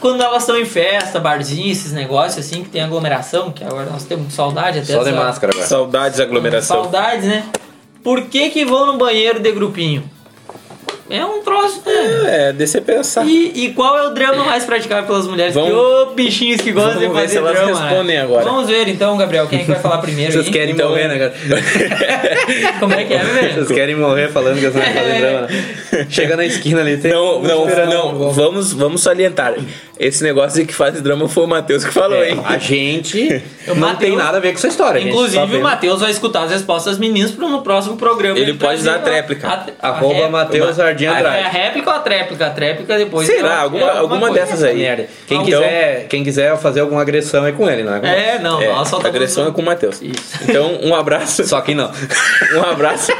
[0.01, 4.05] Quando elas estão em festa, barzinho, esses negócios assim que tem aglomeração, que agora nós
[4.05, 5.67] temos saudade até Só de máscara agora.
[5.67, 6.83] Saudades aglomeração.
[6.83, 7.45] Saudades, né?
[8.03, 10.09] Por que que vão no banheiro de grupinho?
[11.11, 12.49] É um troço, né?
[12.49, 13.25] É, descer pensar.
[13.27, 15.55] E, e qual é o drama mais praticado pelas mulheres?
[15.55, 17.81] Vamos- que ô bichinhos que gostam Vamos de ver fazer se elas drama.
[17.81, 17.89] né?
[17.89, 18.45] respondem agora.
[18.45, 20.53] Vamos ver então, Gabriel, quem é que vai falar primeiro Vocês aí?
[20.53, 21.35] querem Então- morrer, né, cara?
[22.81, 23.67] Como é que é, Vocês velho?
[23.67, 26.07] querem morrer falando que as mulheres fazem drama, né?
[26.11, 29.55] Chega na esquina ali, tem Não, não, esperar, não, vamos, vamos salientar.
[29.99, 32.41] Esse negócio de que faz drama foi o Matheus que falou, É, hein?
[32.45, 35.01] a gente O não Mateus- tem nada a ver com essa história.
[35.01, 38.39] Inclusive, o Matheus vai escutar as respostas das meninas pro, no próximo programa.
[38.39, 39.49] Ele pode dar a tréplica.
[39.49, 41.37] a- a Arroba Matheus Jardim a- Andrade.
[41.37, 42.47] É a réplica ou a tréplica?
[42.47, 43.27] A tréplica depois.
[43.27, 43.53] Será?
[43.53, 44.77] é- Alguma- é alguma dessas aí.
[44.79, 45.07] Merda.
[45.27, 48.07] Quem, Então- quiser, quem quiser fazer alguma agressão é com ele, não é com.
[48.07, 50.01] É, não, É, nós só a agressão é com o Matheus.
[50.03, 50.39] Isso.
[50.43, 51.45] Então, um abraço.
[51.47, 51.91] Só que não.
[52.57, 53.13] Um abraço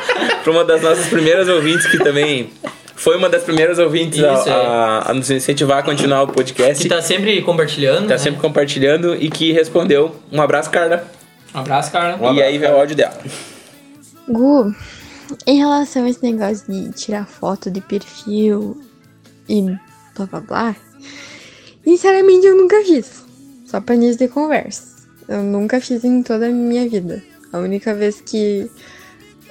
[0.43, 2.51] para uma das nossas primeiras ouvintes que também
[2.95, 4.53] foi uma das primeiras ouvintes a- Isso, é.
[4.53, 6.83] a, a nos incentivar a continuar o podcast.
[6.83, 8.03] Que tá sempre compartilhando.
[8.07, 8.19] Tá né?
[8.19, 10.17] sempre compartilhando e que respondeu.
[10.33, 11.05] Um abraço, Carla.
[11.55, 12.17] Um abraço, cara.
[12.35, 13.15] e aí vem o áudio dela.
[14.29, 14.75] Gu,
[15.47, 18.81] em relação a esse negócio de tirar foto de perfil
[19.49, 19.63] e
[20.15, 20.77] blá blá blá,
[21.85, 23.25] sinceramente eu nunca fiz.
[23.65, 24.97] Só pra início de conversa.
[25.29, 27.23] Eu nunca fiz em toda a minha vida.
[27.53, 28.71] A única vez que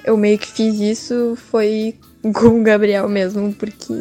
[0.05, 1.95] eu meio que fiz isso foi
[2.33, 3.93] com o Gabriel mesmo, porque.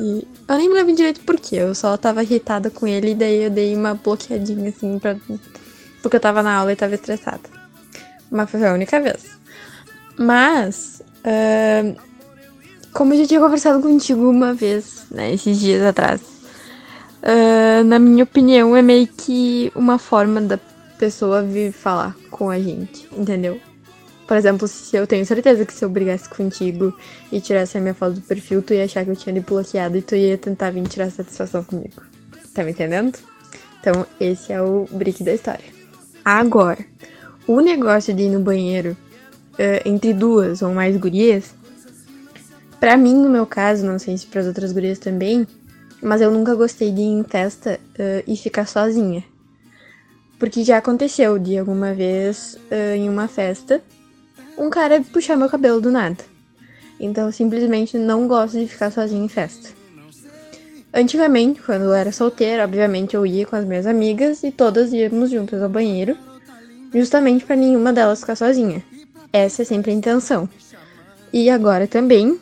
[0.46, 1.56] Eu nem me lembro direito por quê.
[1.56, 5.16] Eu só tava irritada com ele e daí eu dei uma bloqueadinha assim pra.
[6.02, 7.40] Porque eu tava na aula e tava estressada.
[8.30, 9.24] Mas foi a única vez.
[10.16, 10.93] Mas,
[11.24, 11.96] ahn,
[12.92, 16.20] como eu já tinha conversado contigo uma vez, né, esses dias atrás,
[17.22, 20.58] ahn, na minha opinião, é meio que uma forma da
[20.98, 23.60] pessoa vir falar com a gente, entendeu?
[24.26, 26.96] Por exemplo, se eu tenho certeza que se eu brigasse contigo
[27.30, 29.98] e tirasse a minha foto do perfil, tu ia achar que eu tinha lhe bloqueado
[29.98, 32.02] e tu ia tentar vir tirar satisfação comigo.
[32.54, 33.18] Tá me entendendo?
[33.80, 35.64] Então, esse é o brick da história.
[36.24, 36.78] Agora,
[37.46, 38.96] o negócio de ir no banheiro
[39.58, 41.54] eh, entre duas ou mais gurias,
[42.80, 45.46] pra mim, no meu caso, não sei se pras outras gurias também,
[46.02, 49.24] mas eu nunca gostei de ir em festa eh, e ficar sozinha.
[50.38, 53.82] Porque já aconteceu de alguma vez eh, em uma festa
[54.58, 56.18] um cara puxar meu cabelo do nada.
[57.00, 59.70] Então simplesmente não gosto de ficar sozinha em festa.
[60.92, 65.30] Antigamente, quando eu era solteira, obviamente eu ia com as minhas amigas e todas íamos
[65.30, 66.16] juntas ao banheiro,
[66.92, 68.80] justamente para nenhuma delas ficar sozinha.
[69.34, 70.48] Essa é sempre a intenção.
[71.32, 72.38] E agora também,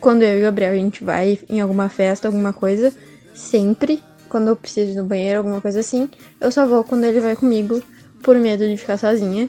[0.00, 2.94] quando eu e o Gabriel a gente vai em alguma festa, alguma coisa,
[3.34, 6.08] sempre, quando eu preciso ir no banheiro, alguma coisa assim,
[6.40, 7.82] eu só vou quando ele vai comigo,
[8.22, 9.48] por medo de ficar sozinha,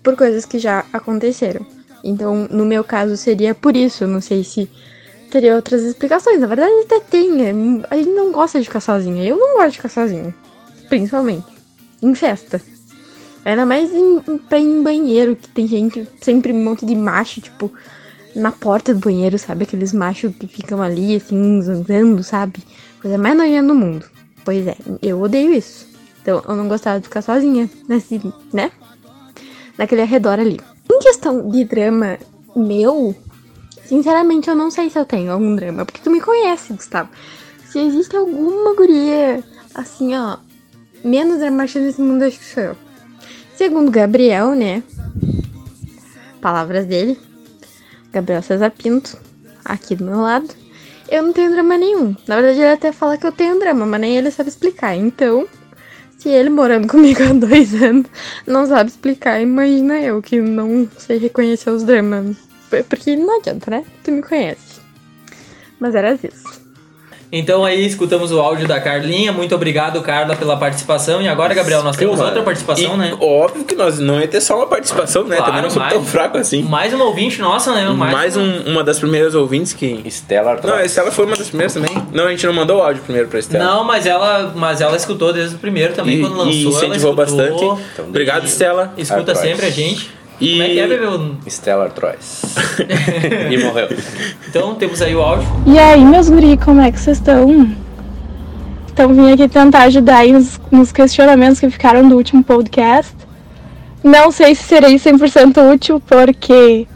[0.00, 1.66] por coisas que já aconteceram.
[2.04, 4.06] Então, no meu caso, seria por isso.
[4.06, 4.70] Não sei se
[5.32, 6.38] teria outras explicações.
[6.38, 7.44] Na verdade, até tem.
[7.44, 7.52] é,
[7.90, 9.24] A gente não gosta de ficar sozinha.
[9.24, 10.32] Eu não gosto de ficar sozinha.
[10.88, 11.46] Principalmente.
[12.00, 12.62] Em festa.
[13.48, 14.20] Ainda mais em,
[14.52, 17.72] em- banheiro, que tem gente, sempre um monte de macho, tipo,
[18.36, 19.62] na porta do banheiro, sabe?
[19.62, 22.62] Aqueles machos que ficam ali, assim, zanzando, sabe?
[23.00, 24.04] Coisa mais nojenta do mundo.
[24.44, 25.88] Pois é, eu odeio isso.
[26.20, 28.20] Então, eu não gostava de ficar sozinha, nesse,
[28.52, 28.70] né?
[29.78, 30.60] Naquele arredor ali.
[30.92, 32.18] Em questão de drama
[32.54, 33.16] meu,
[33.86, 35.86] sinceramente, eu não sei se eu tenho algum drama.
[35.86, 37.08] Porque tu me conhece, Gustavo.
[37.64, 39.42] Se existe alguma guria,
[39.74, 40.36] assim, ó,
[41.02, 42.87] menos dramática nesse mundo, acho que sou eu.
[43.58, 44.84] Segundo Gabriel, né?
[46.40, 47.18] Palavras dele.
[48.12, 49.18] Gabriel César Pinto,
[49.64, 50.48] aqui do meu lado.
[51.08, 52.14] Eu não tenho drama nenhum.
[52.28, 54.94] Na verdade, ele até fala que eu tenho drama, mas nem ele sabe explicar.
[54.94, 55.48] Então,
[56.16, 58.06] se ele morando comigo há dois anos
[58.46, 62.36] não sabe explicar, imagina eu que não sei reconhecer os dramas.
[62.88, 63.84] Porque não adianta, né?
[64.04, 64.80] Tu me conhece.
[65.80, 66.57] Mas era isso.
[67.30, 69.32] Então aí escutamos o áudio da Carlinha.
[69.32, 71.20] Muito obrigado, Carla, pela participação.
[71.20, 73.16] E agora, Gabriel, nós temos Mano, outra participação, e né?
[73.20, 75.36] Óbvio que nós não ia ter só uma participação, né?
[75.36, 76.62] Claro, Também não somos mais- tão fracos assim.
[76.62, 77.86] Mais uma ouvinte nossa, né?
[77.90, 80.00] Mais, um- uma das primeiras ouvintes que.
[80.04, 81.90] Estela Não, a Estela foi uma das primeiras também.
[82.12, 83.62] Não, a gente não mandou o áudio primeiro pra Estela.
[83.64, 86.52] Não, mas ela, mas ela escutou desde o primeiro também, E, quando lançou.
[86.52, 87.74] e ela incentivou escutou.
[87.76, 88.00] bastante.
[88.08, 88.92] Obrigado, Estela.
[88.96, 90.17] Escuta sempre a gente.
[90.40, 91.06] E- Como é que é, bebê?
[91.48, 92.42] Stellar Trois.
[93.50, 93.88] e morreu.
[94.48, 95.48] Então temos aí o áudio.
[95.66, 97.68] E aí, meus guri, como é que vocês estão?
[98.92, 103.14] Então vim aqui tentar ajudar aí nos, nos questionamentos que ficaram do último podcast.
[104.02, 106.86] Não sei se serei 100% útil, porque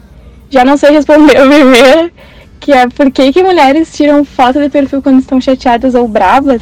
[0.49, 2.11] já não sei responder a primeira,
[2.59, 6.61] que é por que, que mulheres tiram foto de perfil quando estão chateadas ou bravas.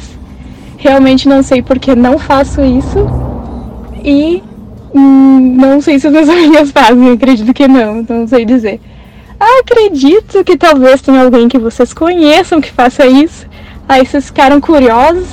[0.78, 3.06] Realmente não sei porque não faço isso.
[4.04, 4.42] E
[4.94, 8.80] não sei se as minhas amigas fazem, acredito que não, então não sei dizer.
[9.58, 13.46] Acredito que talvez tenha alguém que vocês conheçam que faça isso.
[13.88, 15.28] Aí vocês ficaram curiosos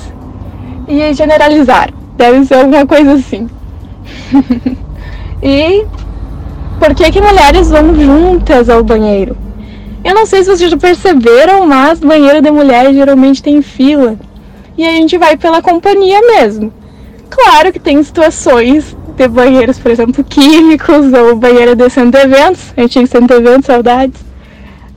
[0.87, 1.93] e generalizaram.
[2.17, 3.47] Deve ser alguma coisa assim.
[5.43, 5.85] e
[6.79, 9.37] por que, que mulheres vão juntas ao banheiro?
[10.03, 14.17] Eu não sei se vocês já perceberam, mas banheiro de mulher geralmente tem fila.
[14.77, 16.73] E a gente vai pela companhia mesmo.
[17.29, 22.73] Claro que tem situações de banheiros, por exemplo, químicos ou banheiro de centro de eventos,
[22.77, 24.21] antigo centro de eventos, saudades.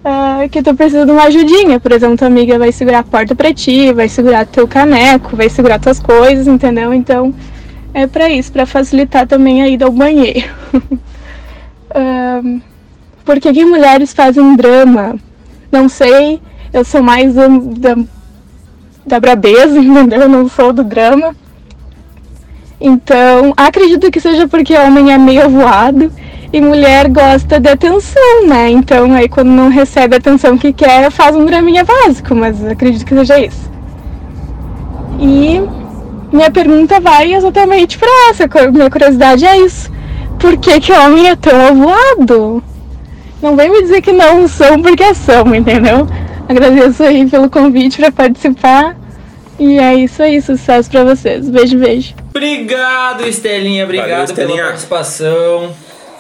[0.05, 1.81] ah, que tu precisa de uma ajudinha.
[1.81, 5.49] Por exemplo, tua amiga vai segurar a porta pra ti, vai segurar teu caneco, vai
[5.49, 6.93] segurar tuas coisas, entendeu?
[6.95, 7.35] Então
[7.95, 10.49] é pra isso, pra facilitar também a ida ao banheiro.
[11.95, 12.61] Ahn,
[13.25, 15.17] por que, que mulheres fazem drama?
[15.71, 16.41] Não sei,
[16.73, 17.97] eu sou mais da, da,
[19.07, 20.23] da brabeza, entendeu?
[20.23, 21.35] Eu não sou do drama.
[22.85, 26.13] Então, acredito que seja porque homem é meio voado
[26.53, 28.71] e mulher gosta de atenção, né?
[28.71, 33.07] Então, aí quando não recebe a atenção que quer, faz um draminha básico, mas acredito
[33.07, 33.71] que seja isso.
[35.21, 35.63] E
[36.33, 39.89] minha pergunta vai exatamente para essa, minha curiosidade é isso.
[40.41, 42.65] Por que que homem é tão avoado?
[43.41, 46.09] Não vem me dizer que não são porque são, entendeu?
[46.49, 48.97] Agradeço aí pelo convite para participar.
[49.59, 51.49] E é isso aí, sucesso pra vocês.
[51.49, 52.15] Beijo, beijo.
[52.31, 53.85] Obrigado, Estelinha.
[53.85, 54.65] Obrigado Valeu, pela Estelinha.
[54.65, 55.73] participação.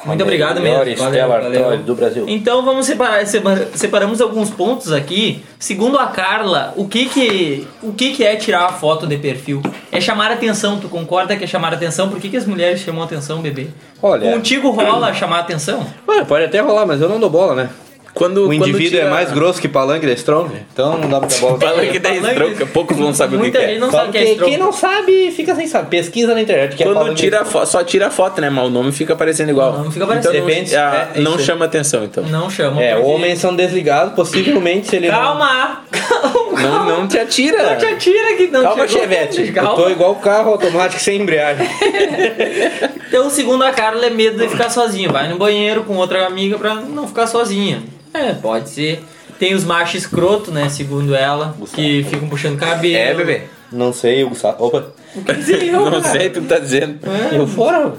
[0.04, 1.04] Muito obrigado melhor mesmo.
[1.06, 1.78] Estela Valeu, valeu.
[1.78, 2.24] Do Brasil.
[2.26, 5.44] Então vamos separar, separa- separamos alguns pontos aqui.
[5.60, 9.62] Segundo a Carla, o que que, o que que é tirar a foto de perfil?
[9.92, 10.80] É chamar atenção.
[10.80, 12.08] Tu concorda que é chamar atenção?
[12.08, 13.68] Por que, que as mulheres chamam atenção, bebê?
[14.02, 15.86] Olha, Contigo rola chamar atenção?
[16.08, 17.70] Ué, pode até rolar, mas eu não dou bola, né?
[18.14, 21.18] Quando, O quando indivíduo tira- é mais grosso que palanque da Strong, então não dá
[21.18, 21.58] pra bola.
[21.58, 23.78] Palanque da estronca, poucos vão saber o que, é.
[23.78, 25.88] não sabe o que é quem não sabe, fica sem saber.
[25.88, 26.76] Pesquisa na internet.
[26.76, 28.50] Que é Quando palanque tira só tira a foto, né?
[28.50, 29.72] Mas o nome fica parecendo igual.
[29.72, 30.34] O nome fica parecendo.
[30.36, 32.24] Então, Depende, não, ah, é, não chama atenção, então.
[32.24, 32.82] Não chama.
[32.82, 35.80] É, porque- homens são desligados, possivelmente se ele Calma!
[36.22, 37.70] Não, não te atira.
[37.70, 39.02] Não te atira que não Calma, chegou.
[39.02, 39.52] Chevette.
[39.52, 39.70] Calma.
[39.70, 41.66] Eu tô igual carro automático sem embreagem.
[43.12, 45.10] Então, segundo a Carla, é medo de ficar sozinha.
[45.12, 47.82] Vai no banheiro com outra amiga pra não ficar sozinha.
[48.14, 49.04] É, pode ser.
[49.38, 50.70] Tem os machos escroto, né?
[50.70, 52.96] Segundo ela, que ficam puxando cabelo.
[52.96, 53.42] É, bebê.
[53.70, 54.64] Não sei, o Gustavo.
[54.64, 54.86] Opa.
[55.14, 57.00] Não sei o que tu tá dizendo.
[57.30, 57.92] Eu fora.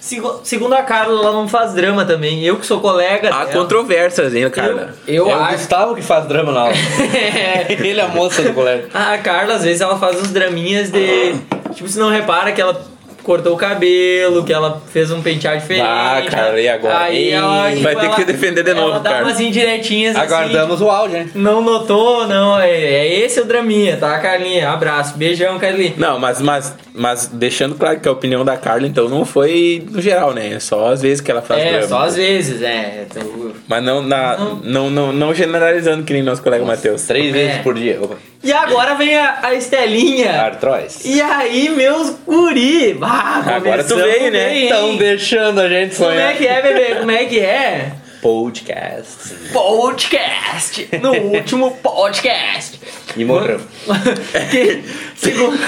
[0.00, 2.42] Segu- Segundo a Carla, ela não faz drama também.
[2.42, 3.60] Eu que sou colega Há dela.
[3.62, 4.94] controvérsias, hein, Carla?
[5.06, 5.52] Eu é o acho.
[5.58, 6.72] Gustavo que faz drama na aula.
[7.68, 8.88] Ele é a moça do colégio.
[8.94, 11.34] A Carla, às vezes, ela faz uns draminhas de.
[11.74, 12.80] Tipo, você não repara que ela
[13.22, 15.86] cortou o cabelo, que ela fez um penteado diferente.
[15.86, 16.98] Ah, cara, e agora?
[16.98, 17.62] Aí ela.
[17.62, 19.24] Vai tipo, ter que ela- se defender de ela novo, dá cara.
[19.24, 20.26] umas indiretinhas assim.
[20.26, 21.30] Aguardamos o áudio, né?
[21.34, 22.58] Não notou, não.
[22.60, 24.70] É, é esse o draminha, tá, Carlinha?
[24.70, 25.16] Abraço.
[25.16, 25.94] Beijão, Carlinha.
[25.96, 30.00] Não, mas, mas, mas deixando claro que a opinião da Carla, então, não foi no
[30.00, 30.54] geral, né?
[30.54, 31.86] É só às vezes que ela faz É, drama.
[31.88, 33.06] só às vezes, é.
[33.10, 34.90] Então, Mas não, na, não.
[34.90, 37.02] Não, não, generalizando que nem nosso colega Matheus.
[37.02, 37.32] Três É.
[37.32, 37.98] vezes por dia.
[38.00, 38.16] Opa.
[38.42, 40.32] E agora vem a, a Estelinha.
[40.42, 41.04] Artroz.
[41.04, 42.98] E aí, meus guri?
[43.02, 44.56] Ah, Agora tu veio, né?
[44.60, 46.30] Estão deixando a gente Como sonhar.
[46.32, 46.94] é que é, bebê?
[46.96, 47.92] Como é que é?
[48.22, 49.34] Podcast.
[49.52, 50.88] Podcast.
[51.02, 52.80] No último podcast.
[53.16, 53.60] E morreu.
[55.20, 55.58] Que- segundo-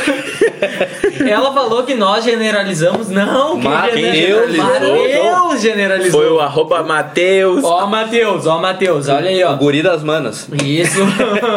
[1.29, 3.09] Ela falou que nós generalizamos.
[3.09, 4.65] Não, quem Mas quem generalizou?
[4.65, 6.21] Mateus generalizou.
[6.23, 9.55] Foi o arroba Matheus, Ó, Matheus, ó, Matheus, olha aí, O ó.
[9.55, 10.49] guri das manas.
[10.65, 11.01] Isso.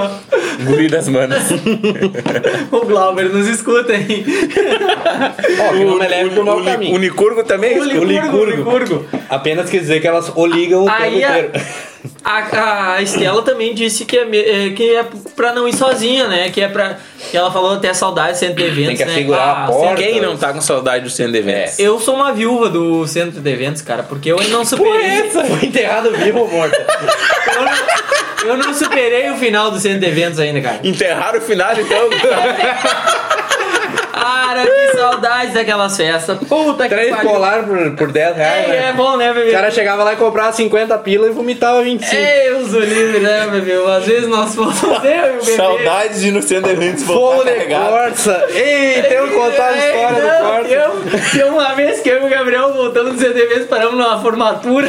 [0.66, 1.44] guri das manas.
[2.72, 4.26] o Glauber nos escuta, hein?
[5.60, 6.96] Ó, que não me leve o, caminho.
[6.96, 7.80] o Nicurgo também?
[7.80, 9.06] O Licurgo, o Licurgo.
[9.30, 11.52] Apenas quer dizer que elas o ligam o tempo Aí a, inteiro.
[11.56, 11.95] a,
[12.26, 16.50] a Estela também disse que é, é, que é pra não ir sozinha, né?
[16.50, 16.98] Que é pra.
[17.30, 19.12] Que ela falou até saudade de centro de eventos, que né?
[19.12, 20.02] assegurar a porta.
[20.02, 21.78] Quem não tá com saudade do centro de eventos?
[21.78, 25.30] Eu sou uma viúva do centro de eventos, cara, porque eu não superei.
[25.30, 26.76] Foi enterrado vivo ou morto?
[26.76, 30.80] Eu não, eu não superei o final do centro de eventos ainda, cara.
[30.84, 32.10] Enterraram o final, então.
[34.20, 36.38] Cara, que saudade daquelas festas.
[36.48, 37.30] Puta que Três pariu.
[37.30, 38.90] colar por, por 10 reais, É, né?
[38.90, 39.50] é bom, né, bebê?
[39.50, 42.16] O cara chegava lá e comprava 50 pila e vomitava 25.
[42.16, 43.74] Deus o livre, né, bebê?
[43.98, 45.42] Às vezes nós fomos eu bebê.
[45.56, 48.46] Saudades de ir no centro de eventos Fogo voltar de corça!
[48.54, 50.74] Ei, tem que contar a história do não, corça.
[50.74, 50.92] Eu,
[51.32, 54.88] tem uma vez que eu e o Gabriel voltando do CDV, paramos numa formatura.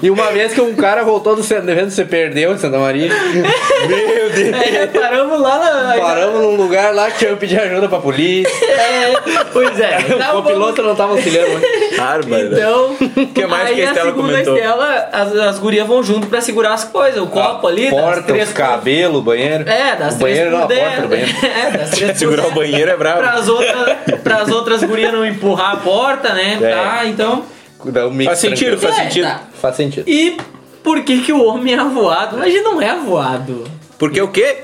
[0.00, 2.78] E uma vez que um cara voltou do centro de eventos, você perdeu em Santa
[2.78, 3.08] Maria.
[3.08, 4.54] Meu Deus!
[4.54, 6.00] É, paramos lá na.
[6.00, 8.48] Paramos num lugar lá que tinha que pedir ajuda pra polícia.
[8.64, 9.12] É,
[9.52, 9.98] pois é.
[10.36, 11.96] o piloto não tava auxiliando muito.
[11.96, 12.52] Bárbaro.
[12.52, 12.96] Então,
[13.34, 14.56] que mais aí que a Estela segunda comentou?
[14.56, 17.20] Estela, as, as gurias vão junto pra segurar as coisas.
[17.20, 19.68] O copo ali, das Porta, três os cabelos, o banheiro.
[19.68, 21.32] É, das o três banheiro não, a por porta do banheiro.
[21.48, 23.18] É, das três Segurar o banheiro é brabo.
[23.18, 26.58] Pras outras, pras outras gurias não empurrar a porta, né?
[26.60, 26.70] É.
[26.70, 27.44] Tá, então.
[27.84, 28.92] Dá um mix Faz sentido, tranquilo.
[28.92, 29.24] faz É, sentido.
[29.28, 29.42] tá.
[29.60, 30.08] Faz sentido.
[30.08, 30.36] E
[30.82, 32.36] por que que o homem é avoado?
[32.38, 33.64] Mas ele não é avoado.
[33.98, 34.58] Porque o quê?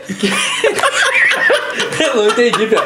[2.00, 2.82] Eu não entendi, Pedro.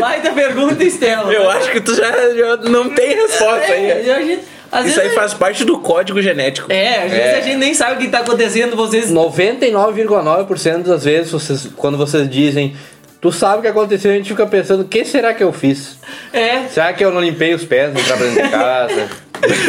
[0.00, 1.32] Baita pergunta, Estela.
[1.32, 4.10] Eu acho que tu já, já não tem resposta É, aí.
[4.10, 6.70] a gente- Às Isso vezes aí faz parte do código genético.
[6.70, 7.38] É, às vezes É.
[7.38, 9.10] a gente nem sabe o que tá acontecendo, vocês.
[9.10, 12.76] 99,9% das vezes, vocês, quando vocês dizem,
[13.20, 15.98] tu sabe o que aconteceu, a gente fica pensando, o que será que eu fiz?
[16.32, 16.62] É.
[16.68, 19.08] Será que eu não limpei os pés no entrar pra dentro de casa?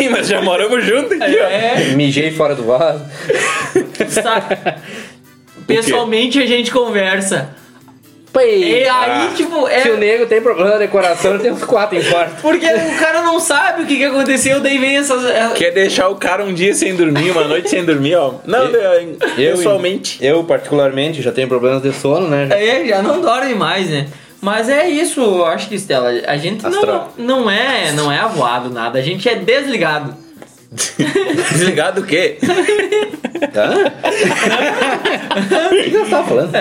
[0.10, 1.46] Mas já moramos juntos aqui, ó.
[1.46, 3.06] É, Mijei fora do vaso?
[4.10, 4.58] sabe?
[5.68, 7.50] Pessoalmente a gente conversa.
[8.38, 9.82] E E aí, tipo, é.
[9.82, 12.42] Se o nego tem problema na decoração, ele tem uns quatro infartos.
[12.42, 15.26] Porque o cara não sabe o que, que aconteceu, daí vem essas.
[15.26, 18.36] é, Quer deixar o cara um dia sem dormir, uma noite sem dormir, ó.
[18.46, 19.18] Não, eu,
[19.58, 20.24] pessoalmente.
[20.24, 22.48] Eu, particularmente, já tenho problemas de sono, né?
[22.52, 24.08] É, já não dorme mais, né?
[24.42, 27.14] Mas é isso, eu acho que, Stella, a gente não, Astral.
[27.18, 30.16] não é não é avoado nada, a gente é desligado.
[31.52, 32.38] Desligado o quê?
[33.56, 33.92] Hã?
[35.72, 36.52] O que você tava falando?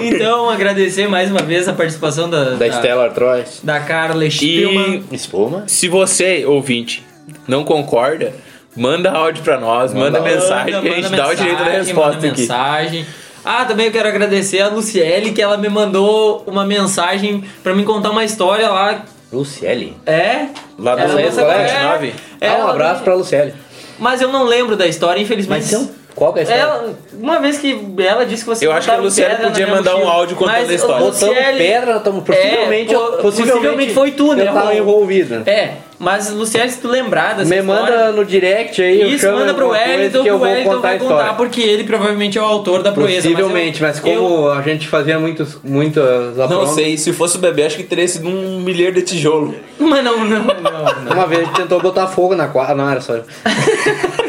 [0.00, 3.60] Então, agradecer mais uma vez a participação da, Da Stella Artois.
[3.62, 5.04] da Carla Spielmann.
[5.10, 5.64] E Espuma?
[5.66, 7.04] se você, ouvinte,
[7.46, 8.32] não concorda,
[8.76, 12.28] manda áudio pra nós, manda, mensagem que a gente dá o direito da resposta manda
[12.28, 12.40] aqui.
[12.40, 13.06] mensagem.
[13.44, 17.84] Ah, também eu quero agradecer a Luciele, que ela me mandou uma mensagem pra me
[17.84, 19.02] contar uma história lá.
[19.32, 19.96] Luciele.
[20.04, 20.46] É?
[20.78, 22.14] Lá do Centro ela- 29?
[22.40, 23.54] é, Ah, um abraço pra Luciele.
[23.98, 25.60] Mas eu não lembro da história, infelizmente.
[25.62, 26.62] Mas então, qual que é a história?
[26.62, 29.50] Ela, uma vez que ela disse que você Eu acho que a Luciele pedra na
[29.50, 30.12] podia mandar um mochila.
[30.14, 31.04] áudio contando Mas, a história.
[31.06, 34.74] Luciele- Botamos pedra, tamo, possivelmente, É, eu- po- possivelmente, possivelmente foi tu, né, Eu tava
[34.74, 35.42] envolvido.
[35.48, 37.82] É, mas Luciele, se tu lembrar dessa Me história...
[37.96, 40.90] manda no direct aí, eu Isso, manda pro Wellington, eu o vou Wellington contar a
[40.90, 41.16] vai história.
[41.24, 43.28] contar, porque ele provavelmente é o autor da proeza.
[43.28, 47.40] Possivelmente, mas, eu- como a gente fazia muitos, muitas Não aprontas, sei, se fosse o
[47.40, 49.54] bebê, acho que teria sido um milheiro de tijolo.
[49.78, 51.12] eu- Mas não, não, não, não.
[51.12, 53.24] Uma vez a gente tentou botar fogo na quadra, não era só eu.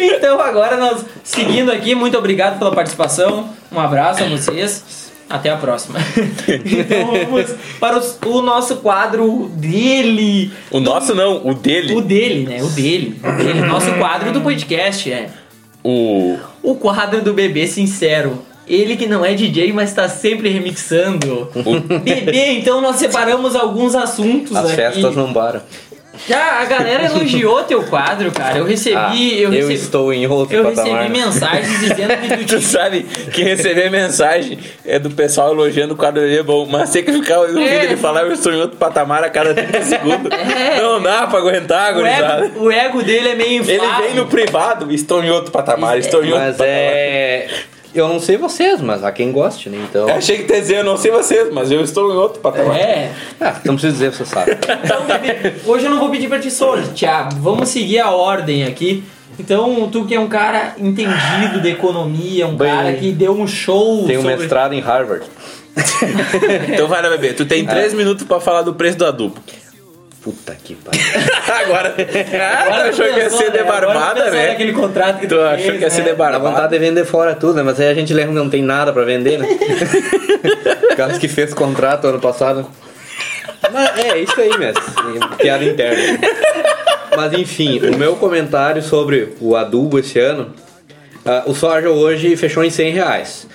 [0.00, 3.50] Então agora nós, seguindo aqui, muito obrigado pela participação.
[3.70, 5.10] Um abraço a vocês.
[5.28, 6.00] Até a próxima.
[6.48, 10.50] então vamos para os- o nosso quadro dele.
[10.72, 11.94] O nosso não, o dele.
[11.94, 12.62] O dele, né?
[12.62, 13.20] O dele.
[13.22, 13.60] O dele.
[13.60, 15.30] Nosso quadro do podcast, é.
[15.84, 16.36] O.
[16.62, 18.42] O quadro do bebê sincero.
[18.66, 21.48] Ele que não é DJ, mas tá sempre remixando.
[22.04, 24.76] Bebê, então nós separamos alguns assuntos As aqui.
[24.76, 25.60] festas não param.
[26.28, 28.58] Já a galera elogiou teu quadro, cara.
[28.58, 31.02] Eu recebi, Ah, eu eu recebi, estou em outro eu patamar.
[31.02, 33.02] recebi mensagens dizendo que tu Tu sabe
[33.32, 37.12] que receber mensagem é do pessoal elogiando o quadro dele é bom, mas tem que
[37.12, 37.84] ficar ouvindo É.
[37.84, 40.30] ele falar eu estou em outro patamar a cada 30 segundos.
[40.38, 40.80] É.
[40.80, 42.44] Não dá pra aguentar, o gurizada.
[42.46, 44.02] ego, o ego dele é meio Ele inflado.
[44.02, 46.74] vem no privado, estou em outro patamar, estou em outro Mas patamar.
[46.76, 47.48] é.
[47.94, 49.78] Eu não sei vocês, mas há quem goste, né?
[49.88, 50.08] Então.
[50.08, 52.76] Eu achei que te dizer, eu não sei vocês, mas eu estou em outro patamar.
[52.76, 53.12] É.
[53.40, 54.52] Ah, não preciso dizer, você sabe.
[54.84, 57.28] Então, bebê, hoje eu não vou pedir pra ti sortear.
[57.34, 59.02] Vamos seguir a ordem aqui.
[59.38, 63.46] Então, tu que é um cara entendido de economia, um Bem, cara que deu um
[63.46, 64.36] show Tenho sobre...
[64.36, 65.24] mestrado em Harvard.
[66.68, 67.32] Então vai lá, bebê.
[67.32, 69.36] Tu tem 3 minutos pra falar do preço do adubo.
[70.22, 71.00] Puta que pariu.
[71.48, 73.60] Agora, Agora tu achou que ia ser né?
[73.60, 74.48] Agora debarbada, né?
[74.48, 76.04] naquele contrato que tu, Tu achou fez, que ia ser né?
[76.04, 76.50] Dá debarbada?
[76.50, 77.62] vontade de vender fora tudo, né?
[77.62, 79.48] Mas aí a gente lembra que não tem nada pra vender, né?
[80.92, 82.66] o caso que fez contrato ano passado.
[83.72, 84.82] Mas é isso aí mesmo.
[85.38, 86.18] Piada interna.
[87.16, 90.52] Mas enfim, o meu comentário sobre o adubo esse ano.
[91.24, 93.46] ah, o soja hoje fechou em 100 reais.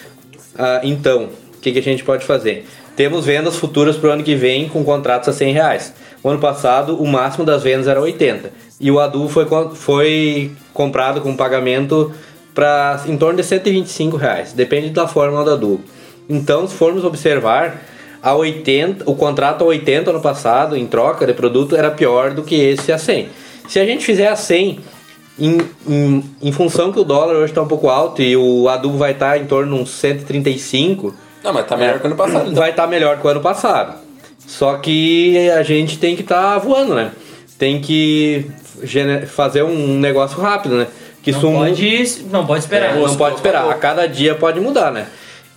[0.58, 2.66] Ah, então, o que, que a gente pode fazer?
[2.96, 5.94] Temos vendas futuras para o ano que vem com contratos a 100 reais.
[6.26, 8.52] O ano passado, o máximo das vendas era 80.
[8.82, 12.12] E o adubo foi, foi comprado com pagamento
[12.52, 14.52] para em torno de 125 reais.
[14.52, 15.84] Depende da fórmula do adubo.
[16.28, 17.80] Então, se formos observar,
[18.24, 22.42] a 80, o contrato a 80 ano passado, em troca de produto, era pior do
[22.42, 23.30] que esse a 100.
[23.68, 24.80] Se a gente fizer a 100,
[25.38, 28.98] em, em, em função que o dólar hoje está um pouco alto e o adubo
[28.98, 32.42] vai estar em torno de uns 135, Não, mas tá melhor que o ano passado.
[32.50, 32.56] então.
[32.56, 34.05] vai estar melhor que o ano passado.
[34.48, 37.12] Só que a gente tem que estar voando, né?
[37.58, 38.46] Tem que
[39.28, 40.88] fazer um negócio rápido, né?
[41.24, 42.96] Que Não pode, não pode esperar.
[42.96, 43.70] é, não pode esperar.
[43.70, 45.08] A cada dia pode mudar, né?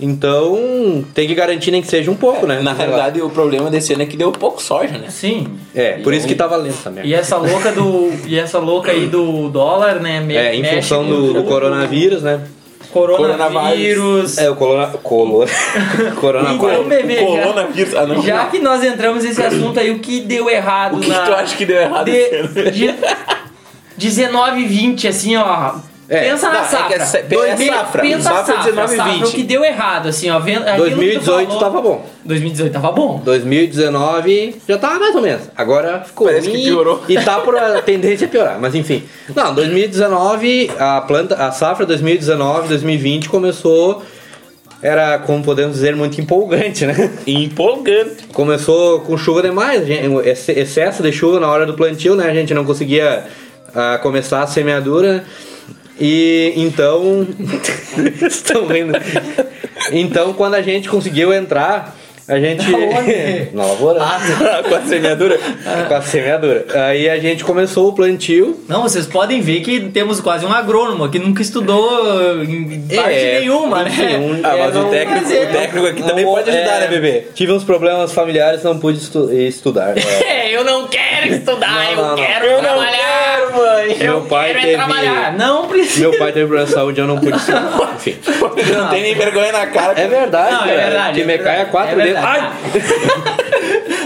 [0.00, 2.60] Então tem que garantir nem que seja um pouco, né?
[2.62, 5.08] Na realidade, o problema desse ano é que deu pouco soja, né?
[5.10, 5.48] Sim.
[5.74, 7.08] É, por isso que tá valendo essa merda.
[7.08, 10.20] E essa louca do e essa louca aí do dólar, né?
[10.20, 12.40] me- É, em função do, do coronavírus, né?
[12.92, 14.38] Coronavírus.
[14.38, 14.86] É, o corona...
[15.02, 15.46] Colo...
[16.20, 16.86] Coronavírus.
[16.86, 17.94] bebê, já, Coronavírus.
[17.94, 18.22] Ah, não.
[18.22, 21.26] já que nós entramos nesse assunto aí, o que deu errado O que, na que
[21.26, 22.94] tu acha que deu errado de, de
[23.96, 25.74] 19 e 20, assim, ó.
[26.10, 26.86] É, pensa na não, é safra.
[26.86, 28.00] que é se- é Dois mil- safra.
[28.02, 29.24] Pensa Safra a safra, 19 e safra, 20.
[29.26, 30.38] O que deu errado, assim, ó.
[30.38, 32.06] vendo- aquilo que tu 2018 falou- tava bom.
[32.24, 33.20] 2018 tava bom.
[33.22, 35.42] 2019 já tava mais ou menos.
[35.56, 37.02] Agora ficou Parece que ruim piorou.
[37.08, 39.02] E tá por a tendência a piorar, mas enfim.
[39.34, 44.02] Não, 2019, a planta, a safra 2019, 2020 começou
[44.80, 47.10] era, como podemos dizer, muito empolgante, né?
[47.26, 48.24] Empolgante.
[48.32, 49.82] Começou com chuva demais,
[50.56, 52.30] excesso de chuva na hora do plantio, né?
[52.30, 53.24] A gente não conseguia
[53.74, 55.24] ah, começar a semeadura.
[56.00, 57.26] E então.
[58.26, 58.92] Estão rindo.
[59.92, 61.96] Então, quando a gente conseguiu entrar,
[62.28, 62.64] a gente.
[63.52, 64.00] Na lavoura.
[64.68, 65.38] Com a semeadura.
[65.88, 66.66] Com a semeadura.
[66.74, 68.60] Aí a gente começou o plantio.
[68.68, 73.40] Não, vocês podem ver que temos quase um agrônomo que nunca estudou em parte É,
[73.40, 74.18] nenhuma, enfim, né?
[74.18, 76.76] um- Ah, mas é, o não- técnico, é- o técnico aqui também não- pode ajudar,
[76.76, 77.24] é, né, bebê?
[77.34, 79.94] Tive uns problemas familiares, não pude estu- estudar.
[80.48, 82.16] É, eu não quero estudar, Não, eu não, não.
[82.16, 83.50] quero Eu não trabalhar.
[83.54, 83.96] mãe.
[84.00, 85.32] Eu Meu pai quero é teve- trabalhar.
[85.36, 86.00] Não precisa.
[86.08, 87.92] Meu pai teve problema de saúde, eu não pude estudar.
[87.96, 88.16] Enfim.
[88.74, 90.00] Não tem nem vergonha na cara.
[90.00, 90.76] É verdade, Não, é cara.
[90.90, 92.24] verdade, Que é me cai a verdade, quatro é dedos.
[92.24, 92.52] Ai!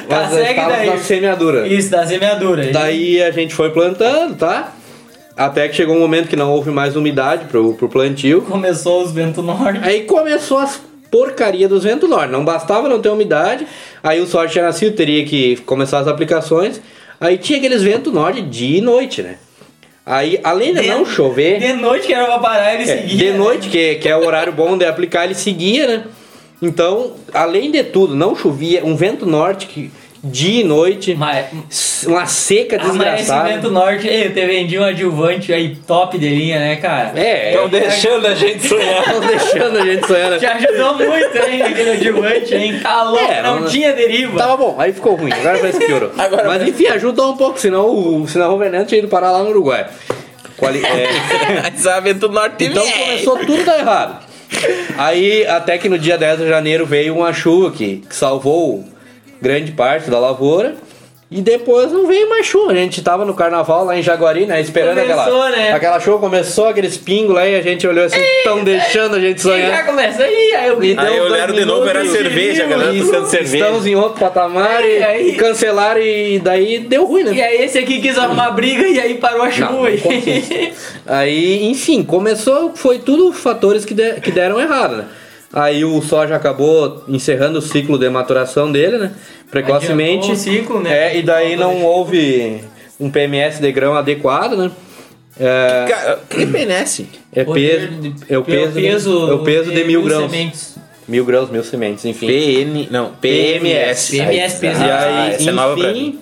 [0.09, 0.91] Tá, Mas segue estava daí.
[0.91, 1.67] na semeadura.
[1.69, 2.65] Isso, da semeadura.
[2.71, 4.73] Daí a gente foi plantando, tá?
[5.35, 8.43] Até que chegou um momento que não houve mais umidade pro, pro plantio.
[8.43, 9.81] Começou os ventos norte.
[9.83, 10.79] Aí começou as
[11.13, 12.33] porcaria dos ventos norte.
[12.33, 13.67] Não bastava não ter umidade.
[14.03, 16.81] Aí o sol tinha nascido, teria que começar as aplicações.
[17.21, 19.37] Aí tinha aqueles ventos norte dia e noite, né?
[20.05, 21.61] Aí, além de, De- não chover.
[21.61, 23.17] De noite que era pra parar, ele É, seguia.
[23.17, 23.37] de né?
[23.39, 26.05] noite, que, que é o horário bom de aplicar, ele seguia, né?
[26.61, 29.93] Então, além de tudo, não chovia, um vento norte que
[30.25, 33.49] dia e noite, Mas, uma seca desgraçada.
[33.49, 37.13] vento norte, ei, eu te vendi um adjuvante aí top de linha, né, cara?
[37.17, 39.01] É, Estão deixando a gente sonhar.
[39.01, 40.31] Estão deixando a gente sonhar.
[40.31, 40.39] né?
[40.39, 42.81] Te ajudou muito, hein, aquele adjuvante, hein?
[42.83, 44.39] Tá louco, É, não, não- tinha deriva.
[44.39, 46.13] Tava bom, aí ficou ruim, agora parece que piorou.
[46.17, 49.43] Agora Mas enfim, ajudou um pouco, senão o, senão o Veneno tinha ido parar lá
[49.43, 49.87] no Uruguai.
[50.57, 54.25] Quali- é, Sabe tudo norte Então começou tudo a dar errado.
[54.97, 58.85] Aí, até que no dia 10 de janeiro veio uma chuva que, que salvou
[59.43, 60.75] grande parte da lavoura.
[61.35, 62.73] E depois não veio mais chuva.
[62.73, 64.61] A gente tava no carnaval lá em Jaguari, né?
[64.61, 65.73] Esperando Começou, aquela, né?
[65.73, 66.19] aquela chuva.
[66.19, 69.49] Começou aqueles pingos lá e a gente olhou assim, estão deixando a gente E já
[69.51, 69.87] sonhar.
[69.87, 73.25] começa aí, aí eu E Aí olharam de novo, era cerveja, a galera e buscando
[73.29, 73.65] cerveja.
[73.65, 77.33] Estamos em outro patamar e, aí- e cancelaram e daí deu ruim, né?
[77.33, 79.89] E aí esse aqui quis arrumar briga e aí parou a chuva.
[81.07, 85.05] Aí, enfim, começou, foi tudo fatores que, de- que deram errado, né?
[85.53, 89.13] Aí o soja acabou encerrando o ciclo de maturação dele, né?
[89.51, 90.35] Precocemente.
[90.37, 91.09] Ciclo, né?
[91.15, 92.61] É, e daí não houve
[92.99, 94.71] um PMS de grão adequado, né?
[95.39, 97.07] É, Cara, que PNS?
[97.35, 97.89] é peso,
[98.29, 100.31] é o peso, peso, é o peso de mil grãos.
[100.31, 100.73] sementes.
[101.09, 102.27] Mil grãos, mil sementes, enfim.
[102.27, 104.11] PN, não, PMS.
[104.11, 104.83] PMS, E peso.
[104.83, 106.19] aí, Ah, é enfim.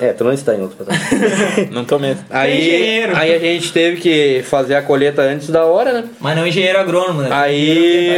[0.00, 1.00] É, tu não está em outro patamar.
[1.70, 2.24] Não tô mesmo.
[2.28, 3.16] Aí, engenheiro.
[3.16, 6.04] aí a gente teve que fazer a colheita antes da hora, né?
[6.18, 7.28] Mas não engenheiro agrônomo, né?
[7.30, 8.08] Aí-.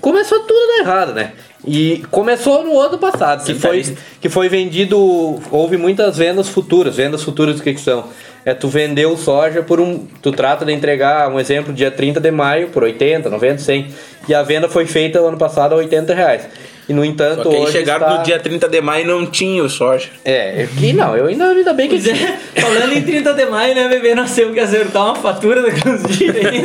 [0.00, 1.32] Começou tudo a dar errado, né?
[1.66, 5.40] E começou no ano passado, que foi, que foi vendido.
[5.50, 6.96] Houve muitas vendas futuras.
[6.96, 8.04] Vendas futuras o que, que são?
[8.44, 10.06] É tu vender o soja por um.
[10.20, 13.88] Tu trata de entregar, um exemplo, dia 30 de maio por 80, 90, 100.
[14.28, 16.46] E a venda foi feita no ano passado a 80 reais.
[16.88, 17.72] E no entanto, Só que aí hoje.
[17.72, 18.18] chegaram está...
[18.18, 20.08] no dia 30 de maio e não tinha o soja.
[20.24, 21.94] É, que não, eu ainda, ainda bem que.
[21.94, 24.14] Pois é, falando em 30 de maio, né, bebê?
[24.14, 26.62] Nós temos que acertar uma fatura daqui uns dias aí.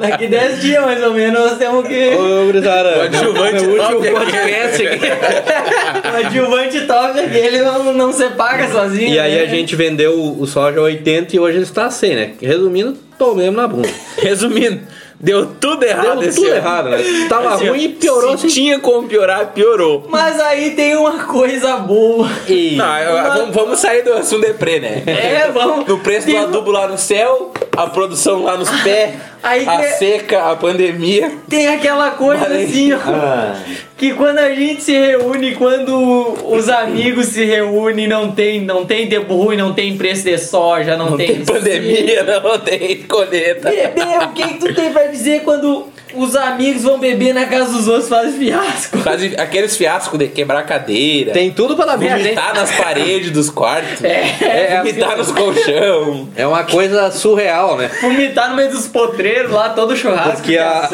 [0.00, 2.10] Daqui 10 dias, mais ou menos, nós temos que.
[2.14, 5.06] Ô, gurizada, O adjuvante top podcast aqui.
[6.12, 9.14] O adjuvante top aqui, ele não, não se paga sozinho.
[9.14, 9.42] E aí né?
[9.42, 12.30] a gente vendeu o soja a 80 e hoje ele está a 100, né?
[12.40, 13.88] Resumindo, tomemos na bunda.
[14.18, 14.80] Resumindo,
[15.22, 16.56] deu tudo errado Deu esse tudo ano.
[16.56, 16.98] errado, né?
[17.28, 18.54] Tava Assim, ruim e piorou Se assim.
[18.54, 20.06] tinha como piorar, piorou.
[20.10, 22.28] Mas aí tem uma coisa boa.
[22.48, 22.74] E...
[22.76, 25.02] Não, eu- vamos, vamos sair do assunto deprê, né?
[25.06, 25.86] É, vamos.
[25.86, 29.76] Do preço do Tem- adubo lá no céu, a produção lá nos pés, Aí a
[29.78, 31.32] que- seca, a pandemia.
[31.48, 32.98] Tem aquela coisa Mas- assim, ó.
[33.06, 33.54] Ah,
[34.02, 39.08] Que quando a gente se reúne, quando os amigos se reúnem, não tem, não tem
[39.08, 43.70] tempo ruim, não tem preço de soja, não, Não tem pandemia, não tem colheita.
[43.70, 47.72] Bebê, o que, que tu tem pra dizer quando os amigos vão beber na casa
[47.72, 48.98] dos outros fazem fiasco?
[49.02, 51.32] Quase aqueles fiascos de quebrar cadeira.
[51.32, 52.34] tem tudo merda, hein?
[52.34, 54.02] Vomitar nas paredes dos quartos.
[54.04, 56.28] É, vomitar nos colchão.
[56.36, 57.90] É uma coisa surreal, né?
[58.00, 60.36] Vomitar no meio dos potreiros lá, todo churrasco.
[60.36, 60.88] Porque a-.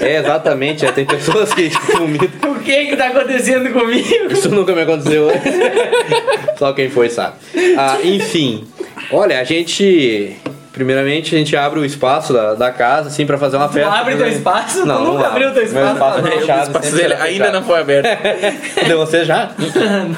[0.00, 0.84] É, exatamente.
[0.86, 2.52] é, tem pessoas que vomitam.
[2.52, 4.32] o que que tá acontecendo comigo?
[4.32, 6.58] Isso nunca me aconteceu antes.
[6.58, 7.36] Só quem foi sabe.
[7.76, 8.66] Ah, enfim,
[9.10, 10.36] olha, a gente.
[10.78, 13.90] Primeiramente, a gente abre o espaço da, da casa, assim, pra fazer uma festa.
[13.92, 14.80] abre teu espaço?
[14.82, 15.92] Tu Não, nunca não abriu teu Meu espaço?
[15.94, 16.30] espaço é Não.
[16.30, 17.60] fechado, O espaço sempre dele será ainda fechado.
[17.60, 18.08] não foi aberto.
[18.86, 19.50] De você já?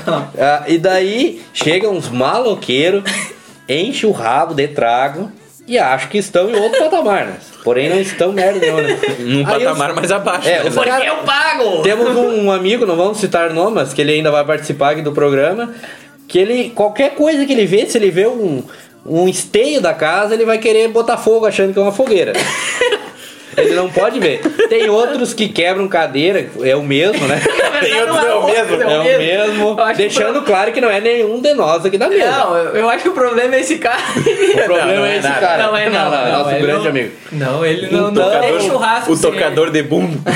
[0.07, 0.29] Não.
[0.39, 3.03] Ah, e daí chegam uns maloqueiros,
[3.67, 5.33] enche o rabo de trago
[5.67, 7.35] e acham que estão em outro patamar, né?
[7.65, 8.99] Porém não estão merda nenhuma, né?
[9.21, 10.47] Num Aí patamar mais abaixo.
[10.49, 10.71] É, né?
[10.71, 11.83] Porque cara- eu pago!
[11.83, 15.73] Temos um, amigo, não vamos citar nomes, que ele ainda vai participar aqui do programa,
[16.29, 18.63] que ele, qualquer coisa que ele vê, se ele vê um,
[19.05, 22.33] um esteio da casa, ele vai querer botar fogo achando que é uma fogueira.
[23.57, 24.41] Ele não pode ver.
[24.69, 27.43] Tem outros que quebram cadeira, é o mesmo, né?
[27.81, 28.83] Tem outros é o mesmo.
[28.83, 29.77] É o mesmo.
[29.77, 32.31] Que Deixando claro que não é nenhum de nós aqui da mesa.
[32.31, 33.99] Não, eu, acho que o problema é esse cara.
[34.17, 35.41] O problema não é é esse nada.
[35.47, 35.63] cara.
[35.67, 37.11] Não é não, é não, nosso grande não- amigo.
[37.33, 39.13] Não, ele não, não é churrasco.
[39.13, 40.19] O tocador de bumbo.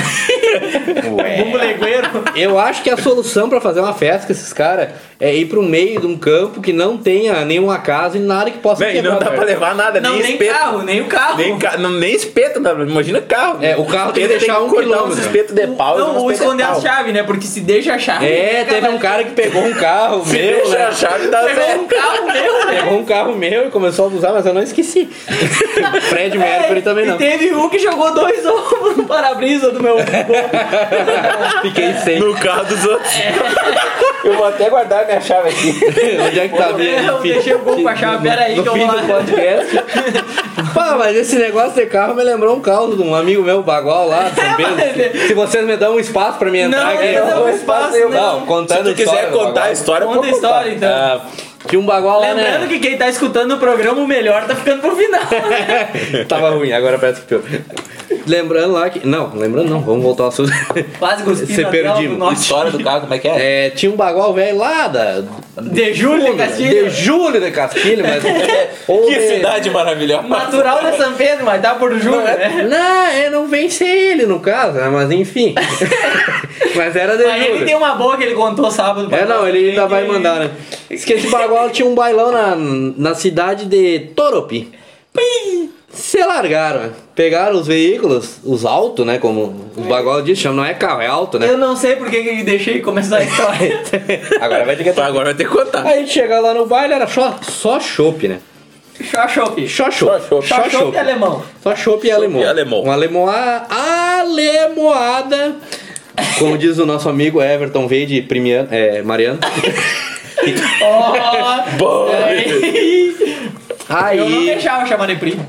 [1.37, 2.07] Bumbo legueiro.
[2.35, 4.89] Eu acho que a solução pra fazer uma festa com esses caras
[5.19, 8.57] é ir pro meio de um campo que não tenha nenhuma casa e nada que
[8.59, 10.53] possa Véi, não dá pra levar nada, Não, nem, nem espeto.
[10.53, 11.37] carro, nem o carro.
[11.37, 11.77] Nem, ca...
[11.77, 13.59] não, nem espeto, imagina carro.
[13.61, 15.13] É, o carro tem que Espeto deixar um cortar quilômetro.
[15.13, 15.95] uns espetos de pau.
[15.95, 16.77] e Não, ou esconder pau.
[16.77, 17.23] as chaves, né?
[17.35, 18.25] Porque se deixa a chave.
[18.25, 20.85] É, teve um cara que pegou um carro Se meu, deixa né?
[20.85, 22.73] a chave da Pegou um carro meu, né?
[22.75, 25.05] Pegou um carro meu e começou a usar, mas eu não esqueci.
[26.09, 27.15] Fred Mercury também não.
[27.15, 29.97] E teve um que jogou dois ovos no para-brisa do meu.
[31.61, 32.19] Fiquei sem.
[32.19, 33.13] No carro dos outros.
[33.17, 33.33] É.
[34.23, 35.77] Eu vou até guardar minha chave aqui.
[36.25, 37.11] Onde é que tá mesmo?
[37.11, 39.03] Eu deixei o gol com a chave, pera aí que eu vou do lá.
[39.03, 39.75] podcast.
[40.73, 44.07] Pá, mas esse negócio de carro me lembrou um caos de um amigo meu, Bagual,
[44.07, 45.27] lá de São Pedro.
[45.27, 47.15] Se vocês me dão um espaço pra mim entrar Não, aqui.
[47.33, 48.09] Um espaço, não.
[48.09, 50.89] Não, contando Se tu quiser história contar a história, Conta a história, então.
[50.89, 51.21] Ah,
[51.67, 52.67] tinha um Bagual lá, Lembrando né?
[52.67, 55.21] que quem tá escutando o programa, o melhor tá ficando pro final.
[56.27, 57.41] Tava ruim, agora parece que pior.
[58.27, 59.05] Lembrando lá que.
[59.05, 60.51] Não, lembrando não, vamos voltar ao assunto.
[60.99, 62.17] Quase cuspi Você perdimos.
[62.17, 62.33] do.
[62.33, 63.67] História do carro, como é que é?
[63.67, 65.23] É, tinha um Bagual velho lá da.
[65.61, 66.83] De Júlio de Castilho.
[66.85, 68.23] De Júlio de Castilho, mas.
[68.85, 70.27] Que de- cidade maravilhosa.
[70.27, 72.67] Natural de São Pedro, mas tá por Júlio, né?
[72.69, 74.87] Não, é, não vem ser ele no caso, né?
[74.91, 75.55] mas enfim.
[76.75, 77.65] mas era de Mas ele Júlio.
[77.65, 79.07] tem uma boa que ele contou sábado.
[79.13, 80.51] É, não, ele também, ainda vai mandar, né?
[80.89, 84.71] Diz que esse bagual tinha um bailão na, na cidade de Toropi.
[85.95, 86.89] Se largaram, né?
[87.15, 89.17] pegaram os veículos, os altos, né?
[89.17, 91.49] Como o bagual diz, chama, não é carro, é alto, né?
[91.49, 93.81] Eu não sei porque que deixei começar a história.
[94.41, 95.85] Agora vai ter que Agora vai ter que contar.
[95.85, 98.39] Aí a gente chega lá no baile, era só, só chopp, né?
[99.09, 99.67] Só chopp.
[99.67, 100.27] Só chopp.
[100.27, 100.47] chopp.
[100.47, 101.43] Só chopp alemão.
[101.63, 102.41] Só chopp e alemão.
[102.41, 102.81] e alemão.
[102.83, 103.65] Uma alemoa,
[104.19, 105.55] alemoada.
[106.39, 109.39] Como diz o nosso amigo Everton Veide Primiano, é, Mariano.
[110.81, 112.11] Ó, Boa.
[113.89, 114.17] Aí.
[114.17, 115.45] Eu não deixava chamar de primo.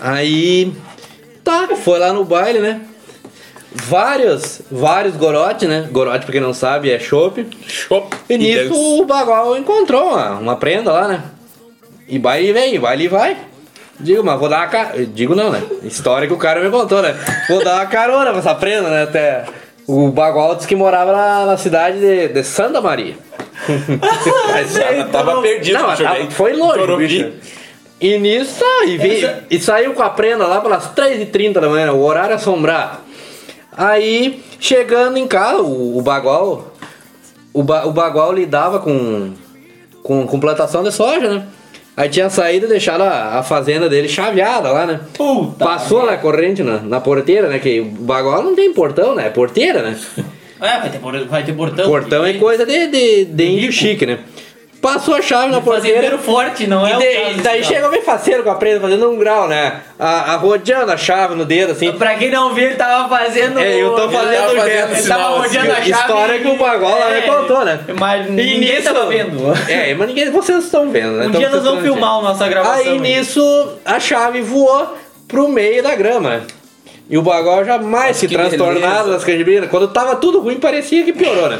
[0.00, 0.72] Aí.
[1.42, 2.80] Tá, foi lá no baile, né?
[3.72, 5.88] Vários, vários gorote, né?
[5.90, 7.46] Gorote, pra quem não sabe, é chopp.
[7.66, 8.16] Chopp.
[8.30, 11.22] E nisso o Bagual encontrou uma, uma prenda lá, né?
[12.08, 13.36] E baile vem, baile vai.
[13.98, 15.06] Digo, mas vou dar uma carona.
[15.06, 15.62] Digo não, né?
[15.82, 17.14] História que o cara me contou, né?
[17.48, 19.02] Vou dar uma carona pra essa prenda, né?
[19.04, 19.44] Até.
[19.86, 23.16] O Bagual disse que morava na, na cidade de, de Santa Maria.
[24.50, 27.32] Mas já tava perdido Não, tava- foi longe, bicho.
[28.06, 31.90] E nisso, e, vi- Essa- e saiu com a prenda lá pelas 3h30 da manhã,
[31.92, 32.98] o horário assombrado.
[33.76, 36.72] Aí, chegando em casa, o, o Bagual,
[37.52, 39.32] o, ba, o Bagual lidava com,
[40.02, 41.42] com, com plantação de soja, né?
[41.96, 45.00] Aí tinha saído e deixado a, a fazenda dele chaveada lá, né?
[45.16, 45.64] Puta.
[45.64, 47.58] Passou na corrente, na, na porteira, né?
[47.58, 49.28] Que o Bagual não tem portão, né?
[49.28, 49.96] É porteira, né?
[50.60, 51.84] É, vai ter, vai ter portão.
[51.86, 54.20] Portão é coisa de, de, de índio chique, né?
[54.84, 55.96] Passou a chave na porteira.
[55.96, 59.10] Fazendeiro forte, não é E daí, caso daí chegou bem faceiro com a prenda, fazendo
[59.10, 59.80] um grau, né?
[59.98, 61.90] A, a rodeando a chave no dedo, assim.
[61.92, 63.58] Pra quem não viu, ele tava fazendo.
[63.60, 64.92] É, eu tô fazendo tava o fazendo gesto.
[64.98, 66.02] Ele tava rodeando a assim, chave.
[66.02, 67.80] história que o Bagual lá me contou, né?
[67.98, 69.40] Mas ninguém nisso- tava vendo.
[69.70, 71.24] É, mas ninguém, vocês estão vendo, né?
[71.24, 72.92] Um Então dia nós vamos filmar a nossa gravação.
[72.92, 74.94] Aí nisso a chave voou
[75.26, 76.42] pro meio da grama.
[77.08, 79.12] E o Bagual já mais que que transtornado beleza.
[79.12, 79.70] das canjibrinas.
[79.70, 81.58] Quando tava tudo ruim, parecia que piorou, né?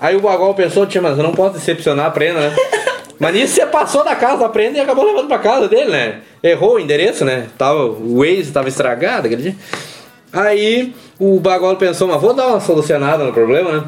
[0.00, 2.56] Aí o Bagual pensou, tia, mas eu não posso decepcionar a prenda, né?
[3.20, 6.20] Mas nisso você passou da casa da prenda e acabou levando pra casa dele, né?
[6.42, 7.48] Errou o endereço, né?
[7.58, 9.56] Tava, o Waze tava estragado aquele dia.
[10.32, 13.84] Aí o Bagual pensou, mas vou dar uma solucionada no problema, né?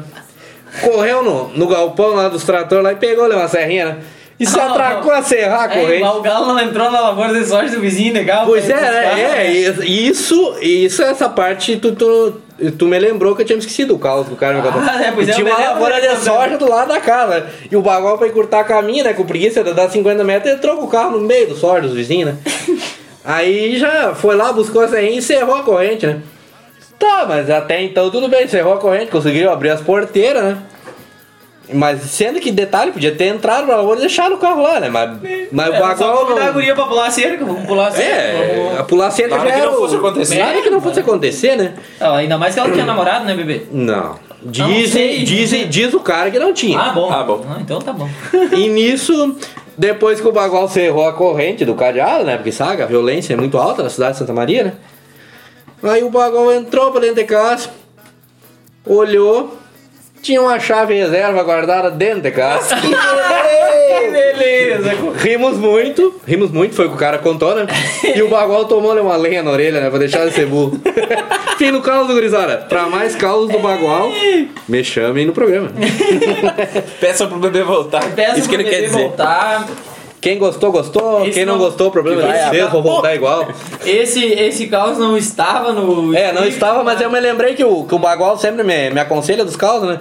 [0.81, 3.97] Correu no, no galpão lá dos tratores lá e pegou ali uma serrinha, né?
[4.39, 6.03] E se atracou a serrar a É, corrente.
[6.03, 8.45] o galo não entrou na lavoura de soja do vizinho, legal?
[8.45, 9.21] Pois é, né?
[9.47, 12.39] é, isso, isso, essa parte tu, tu,
[12.71, 14.81] tu me lembrou que eu tinha esquecido o caos do cara contou.
[14.83, 17.47] é, pois é, Tinha uma lavoura de soja do lado da casa.
[17.69, 19.13] E o bagual pra encurtar caminho, né?
[19.13, 21.93] Com preguiça de dar 50 metros, ele trocou o carro no meio do soja dos
[21.93, 22.37] vizinhos, né?
[23.25, 26.21] Aí já foi lá, buscou a serrinha e encerrou a corrente, né?
[26.99, 30.57] Tá, mas até então tudo bem, encerrou a corrente, conseguiu abrir as porteiras, né?
[31.71, 34.89] Mas sendo que detalhe, podia ter entrado pra lavoura e deixado o carro lá, né?
[34.89, 35.11] Mas,
[35.51, 36.53] mas o É, só convidar a não...
[36.53, 38.11] guria pra pular a cerca, vamos pular a cerca.
[38.13, 40.37] É, vamos- a pular cerca Nada já que era não fosse acontecer.
[40.39, 41.73] Nada que não fosse acontecer, né?
[42.01, 43.61] Ah, ainda mais que ela tinha namorado, né, bebê?
[43.71, 44.19] Não.
[44.43, 45.23] não Dizem, sei.
[45.23, 46.77] dizem, diz o cara que não tinha.
[46.77, 47.09] Ah, bom.
[47.09, 47.45] Ah, bom.
[47.49, 48.09] Ah, então tá bom.
[48.51, 49.37] E nisso,
[49.77, 52.35] depois que o Bagual cerrou a corrente do cadeado, né?
[52.35, 54.73] Porque sabe, a violência é muito alta na cidade de Santa Maria, né?
[55.81, 57.69] Aí o Bagual entrou pra dentro de casa,
[58.85, 59.57] olhou,
[60.23, 62.75] tinha uma chave reserva guardada dentro de casa.
[64.11, 64.91] Beleza.
[65.17, 67.67] Rimos muito, rimos muito, foi o que o cara contou, né?
[68.15, 69.89] E o Bagual tomou uma lenha na orelha, né?
[69.89, 70.79] Pra deixar de ser burro.
[71.57, 72.57] Fim do caos, gurizada.
[72.69, 74.09] Pra mais caos do Bagual,
[74.67, 75.69] me chamem no programa.
[76.99, 78.03] Peça pro bebê voltar.
[78.15, 79.01] Peço Isso que pro ele quer bebê dizer.
[79.01, 79.67] voltar.
[80.23, 81.21] Quem gostou, gostou.
[81.23, 83.45] Esse Quem não, não- gostou, o problema é seu, vou voltar igual.
[83.85, 86.15] Esse, esse caos não estava no.
[86.15, 88.99] É, não estava, mas eu me lembrei que o, que o Bagual sempre me, me
[89.01, 89.99] aconselha dos causos, né?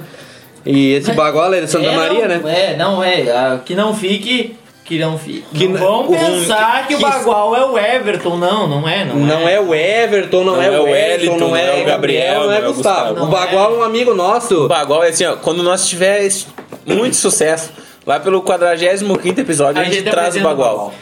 [0.65, 2.71] E esse Bagual é de Santa É, Maria, não, né?
[2.73, 3.23] É, não é.
[3.33, 4.57] ah, Que não fique.
[4.85, 5.45] Que não fique.
[5.55, 8.37] Que não vão pensar que, o que- Bagual é o Everton.
[8.37, 9.05] Não, não é.
[9.05, 12.61] Não, Não é o Everton, não, é o Wellington, não é o Gabriel, não é
[12.69, 13.15] o Gustavo.
[13.15, 14.67] Não O Bagual é um amigo nosso.
[14.67, 16.47] O Bagual é assim, ó, quando nós tivermos
[16.87, 17.71] muito sucesso,
[18.07, 20.95] lá pelo 45 episódio, a, gente, traz o apresenta Bagual.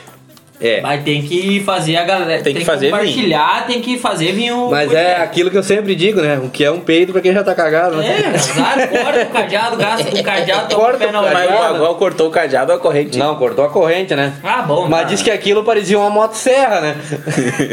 [0.61, 0.81] É.
[0.83, 2.43] Mas tem que fazer a galera.
[2.43, 4.35] Tem que fazer compartilhar, tem que fazer.
[4.71, 6.39] Mas é aquilo que eu sempre digo, né?
[6.43, 8.21] O que é um peido pra quem já tá cagado, né?
[8.21, 11.25] É, azar, corta o cadeado, gasta com o cadeado, toma Corta o pé na o
[11.25, 11.73] Mas o orelha.
[11.73, 13.19] Bagual cortou o cadeado, a corrente.
[13.19, 14.35] Não, cortou a corrente, né?
[14.45, 14.87] Ah, bom.
[14.89, 15.07] Mas tá.
[15.09, 16.97] disse que aquilo parecia uma motosserra, né?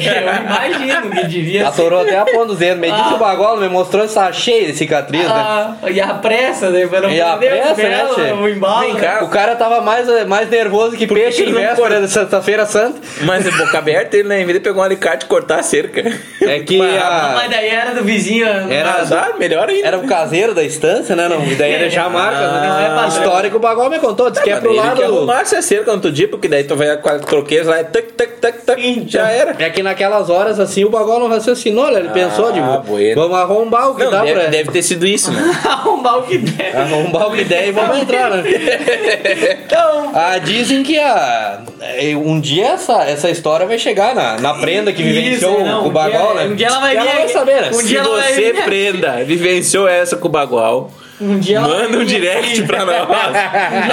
[0.00, 1.66] Eu imagino que devia ser.
[1.68, 2.80] Atorou até a ponta dos dedos.
[2.80, 3.14] Me disse Ah.
[3.14, 5.30] o Bagual, me mostrou essa cheia de cicatriz, né?
[5.30, 6.86] Ah, e a pressa, né?
[6.86, 8.80] Pra não E a pressa, né, o embalo.
[8.86, 9.20] Vem cá.
[9.22, 13.00] O cara tava mais, mais nervoso que que peixe em véspera de Sexta-feira Santa.
[13.22, 16.00] Mas de boca aberta, ele na vida pegou um alicate e cortar a cerca.
[16.40, 18.46] É que Ah, a- Mas daí era do vizinho.
[18.46, 19.86] Era- Azar, melhor ainda.
[19.86, 21.28] era o caseiro da estância, né?
[21.28, 22.88] Não, e daí ele já marca, né?
[22.94, 23.08] Não é.
[23.08, 25.02] Histórico, o Bagual me contou, disse que é pro lado...
[25.02, 27.84] arrumar essa cerca no outro dia, porque daí tu vai com a troqueira lá, e
[27.84, 29.56] tac, tac, tac, tac, já era.
[29.58, 31.98] É que naquelas horas, assim, o Bagual não raciocinou, né?
[32.00, 33.20] ele pensou, tipo, bueno.
[33.20, 34.48] vamos arrombar o que Não, dá deve, pra...
[34.50, 35.40] deve ter sido isso, né?
[35.66, 36.76] Arrombar o que der.
[36.76, 38.42] Arrombar o que der e vamos entrar, né?
[39.66, 41.60] Então, Ah, dizem que a,
[42.20, 45.88] um dia essa, essa história vai chegar na, na prenda que vivenciou Isso, não, o
[45.88, 46.50] um Bagual, dia- né?
[46.52, 47.68] um dia ela vai E vir vai saber, né?
[47.70, 50.90] um Se ela você prenda, vivenciou essa com o Bagual,
[51.20, 53.00] um dia manda um direct pra nós.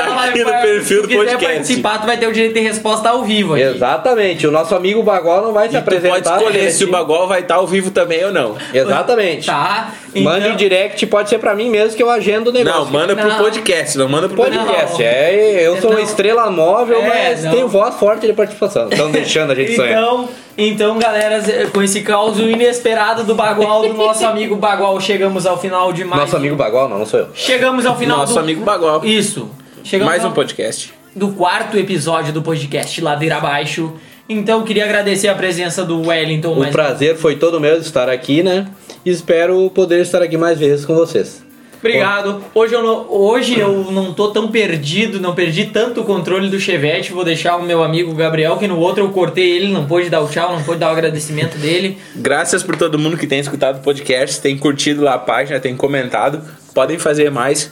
[0.08, 1.46] Um Aqui no perfil do Se quiser podcast.
[1.56, 3.64] participar, tu vai ter o direito de resposta ao vivo aqui.
[3.64, 6.10] Exatamente, o nosso amigo Bagual não vai se tu apresentar.
[6.14, 6.92] pode escolher se o.
[6.92, 8.56] Bagual vai estar ao vivo também ou não.
[8.74, 9.46] Exatamente.
[9.48, 9.94] Tá?
[10.16, 12.80] Mande então- um direct, pode ser pra mim mesmo que eu agendo o negócio.
[12.86, 13.38] Não, manda pro Não.
[13.38, 15.02] podcast, não manda pro Podcast, Não.
[15.06, 16.06] é, eu sou uma Não.
[16.06, 17.52] estrela móvel, É, mas não.
[17.52, 18.88] tenho voz forte de participação.
[18.90, 19.92] Estão deixando a gente sonhar.
[20.02, 21.42] Então, então, galera,
[21.74, 26.22] com esse caos inesperado do Bagual, do nosso amigo Bagual, chegamos ao final de mais.
[26.24, 27.28] Nosso amigo Bagual, não, não sou eu.
[27.36, 28.40] Chegamos ao final Nosso do...
[28.40, 29.06] amigo Bagual.
[29.06, 29.50] Isso.
[29.84, 30.94] Chegamos Mais ao- um podcast.
[31.16, 33.94] do quarto episódio do podcast Ladeira Abaixo.
[34.30, 36.54] Então, queria agradecer a presença do Wellington.
[36.54, 38.68] O mais- prazer foi todo meu de estar aqui, né?
[39.06, 41.46] E espero poder estar aqui mais vezes com vocês.
[41.80, 42.44] Obrigado.
[42.54, 46.60] Hoje eu, não, hoje eu não tô tão perdido, não perdi tanto o controle do
[46.60, 47.12] Chevette.
[47.12, 50.22] Vou deixar o meu amigo Gabriel, que no outro eu cortei ele, não pôde dar
[50.22, 51.98] o tchau, não pôde dar o agradecimento dele.
[52.16, 55.76] Graças por todo mundo que tem escutado o podcast, tem curtido lá a página, tem
[55.76, 56.42] comentado.
[56.74, 57.72] Podem fazer mais.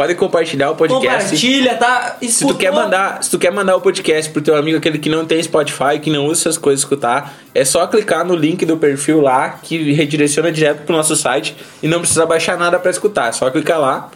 [0.00, 1.24] Podem compartilhar o podcast.
[1.24, 2.16] Compartilha, tá?
[2.22, 5.10] Se tu quer mandar, se tu quer mandar o podcast pro teu amigo aquele que
[5.10, 8.78] não tem Spotify, que não usa essas coisas escutar, é só clicar no link do
[8.78, 13.28] perfil lá que redireciona direto pro nosso site e não precisa baixar nada pra escutar,
[13.28, 14.10] é só clicar lá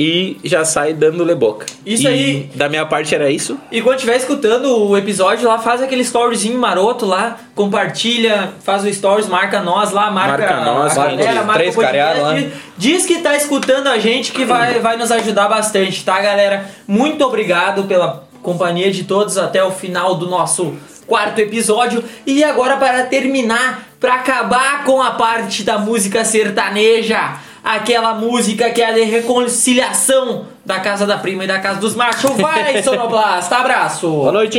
[0.00, 1.66] e já sai dando le boca.
[1.84, 2.50] Isso E aí.
[2.54, 3.58] Da minha parte era isso.
[3.72, 8.92] E quando estiver escutando o episódio lá, faz aquele storyzinho maroto lá, compartilha, faz o
[8.94, 12.34] stories, marca nós lá, marca, Marca nós, a galera, marca três podcast, lá.
[12.34, 16.70] diz- Diz que tá escutando a gente que vai, vai nos ajudar bastante, tá, galera?
[16.86, 20.76] Muito obrigado pela companhia de todos até o final do nosso
[21.08, 22.04] quarto episódio.
[22.24, 27.34] E agora, para terminar, para acabar com a parte da música sertaneja,
[27.68, 31.94] aquela música que é a de reconciliação da casa da prima e da casa dos
[31.94, 32.30] machos.
[32.38, 34.08] Vai, Sonoblasta, abraço!
[34.08, 34.58] Boa noite!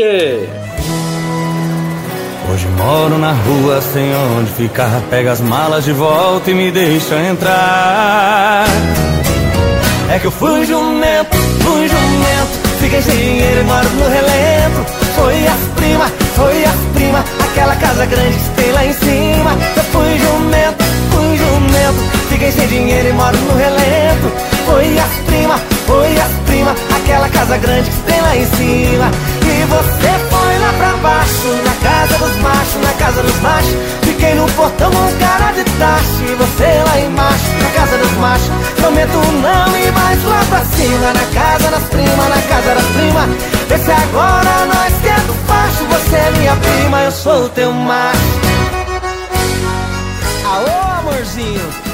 [2.51, 5.01] Hoje moro na rua sem onde ficar.
[5.09, 8.65] Pega as malas de volta e me deixa entrar.
[10.11, 12.69] É que eu fui jumento, fui jumento.
[12.79, 14.91] Fiquei sem dinheiro e moro no relento.
[15.15, 17.23] Foi as prima, foi as prima.
[17.51, 19.51] Aquela casa grande que tem lá em cima.
[19.77, 22.18] Eu fui jumento, fui jumento.
[22.29, 24.31] Fiquei sem dinheiro e moro no relento.
[24.65, 25.57] Foi as prima,
[25.87, 26.75] foi as prima.
[26.95, 29.11] Aquela casa grande que tem lá em cima.
[29.41, 33.75] E você foi lá pra baixo, na casa dos machos, na casa dos machos.
[34.03, 36.23] Fiquei no portão com cara de taxa.
[36.23, 38.49] E você lá embaixo, na casa dos machos.
[38.77, 43.29] Prometo não ir mais lá pra cima, na casa das primas, na casa das primas.
[43.67, 45.83] Vê se agora nós temos facho.
[45.89, 48.19] Você é minha prima, eu sou o teu macho.
[50.45, 51.88] Aô, amorzinho.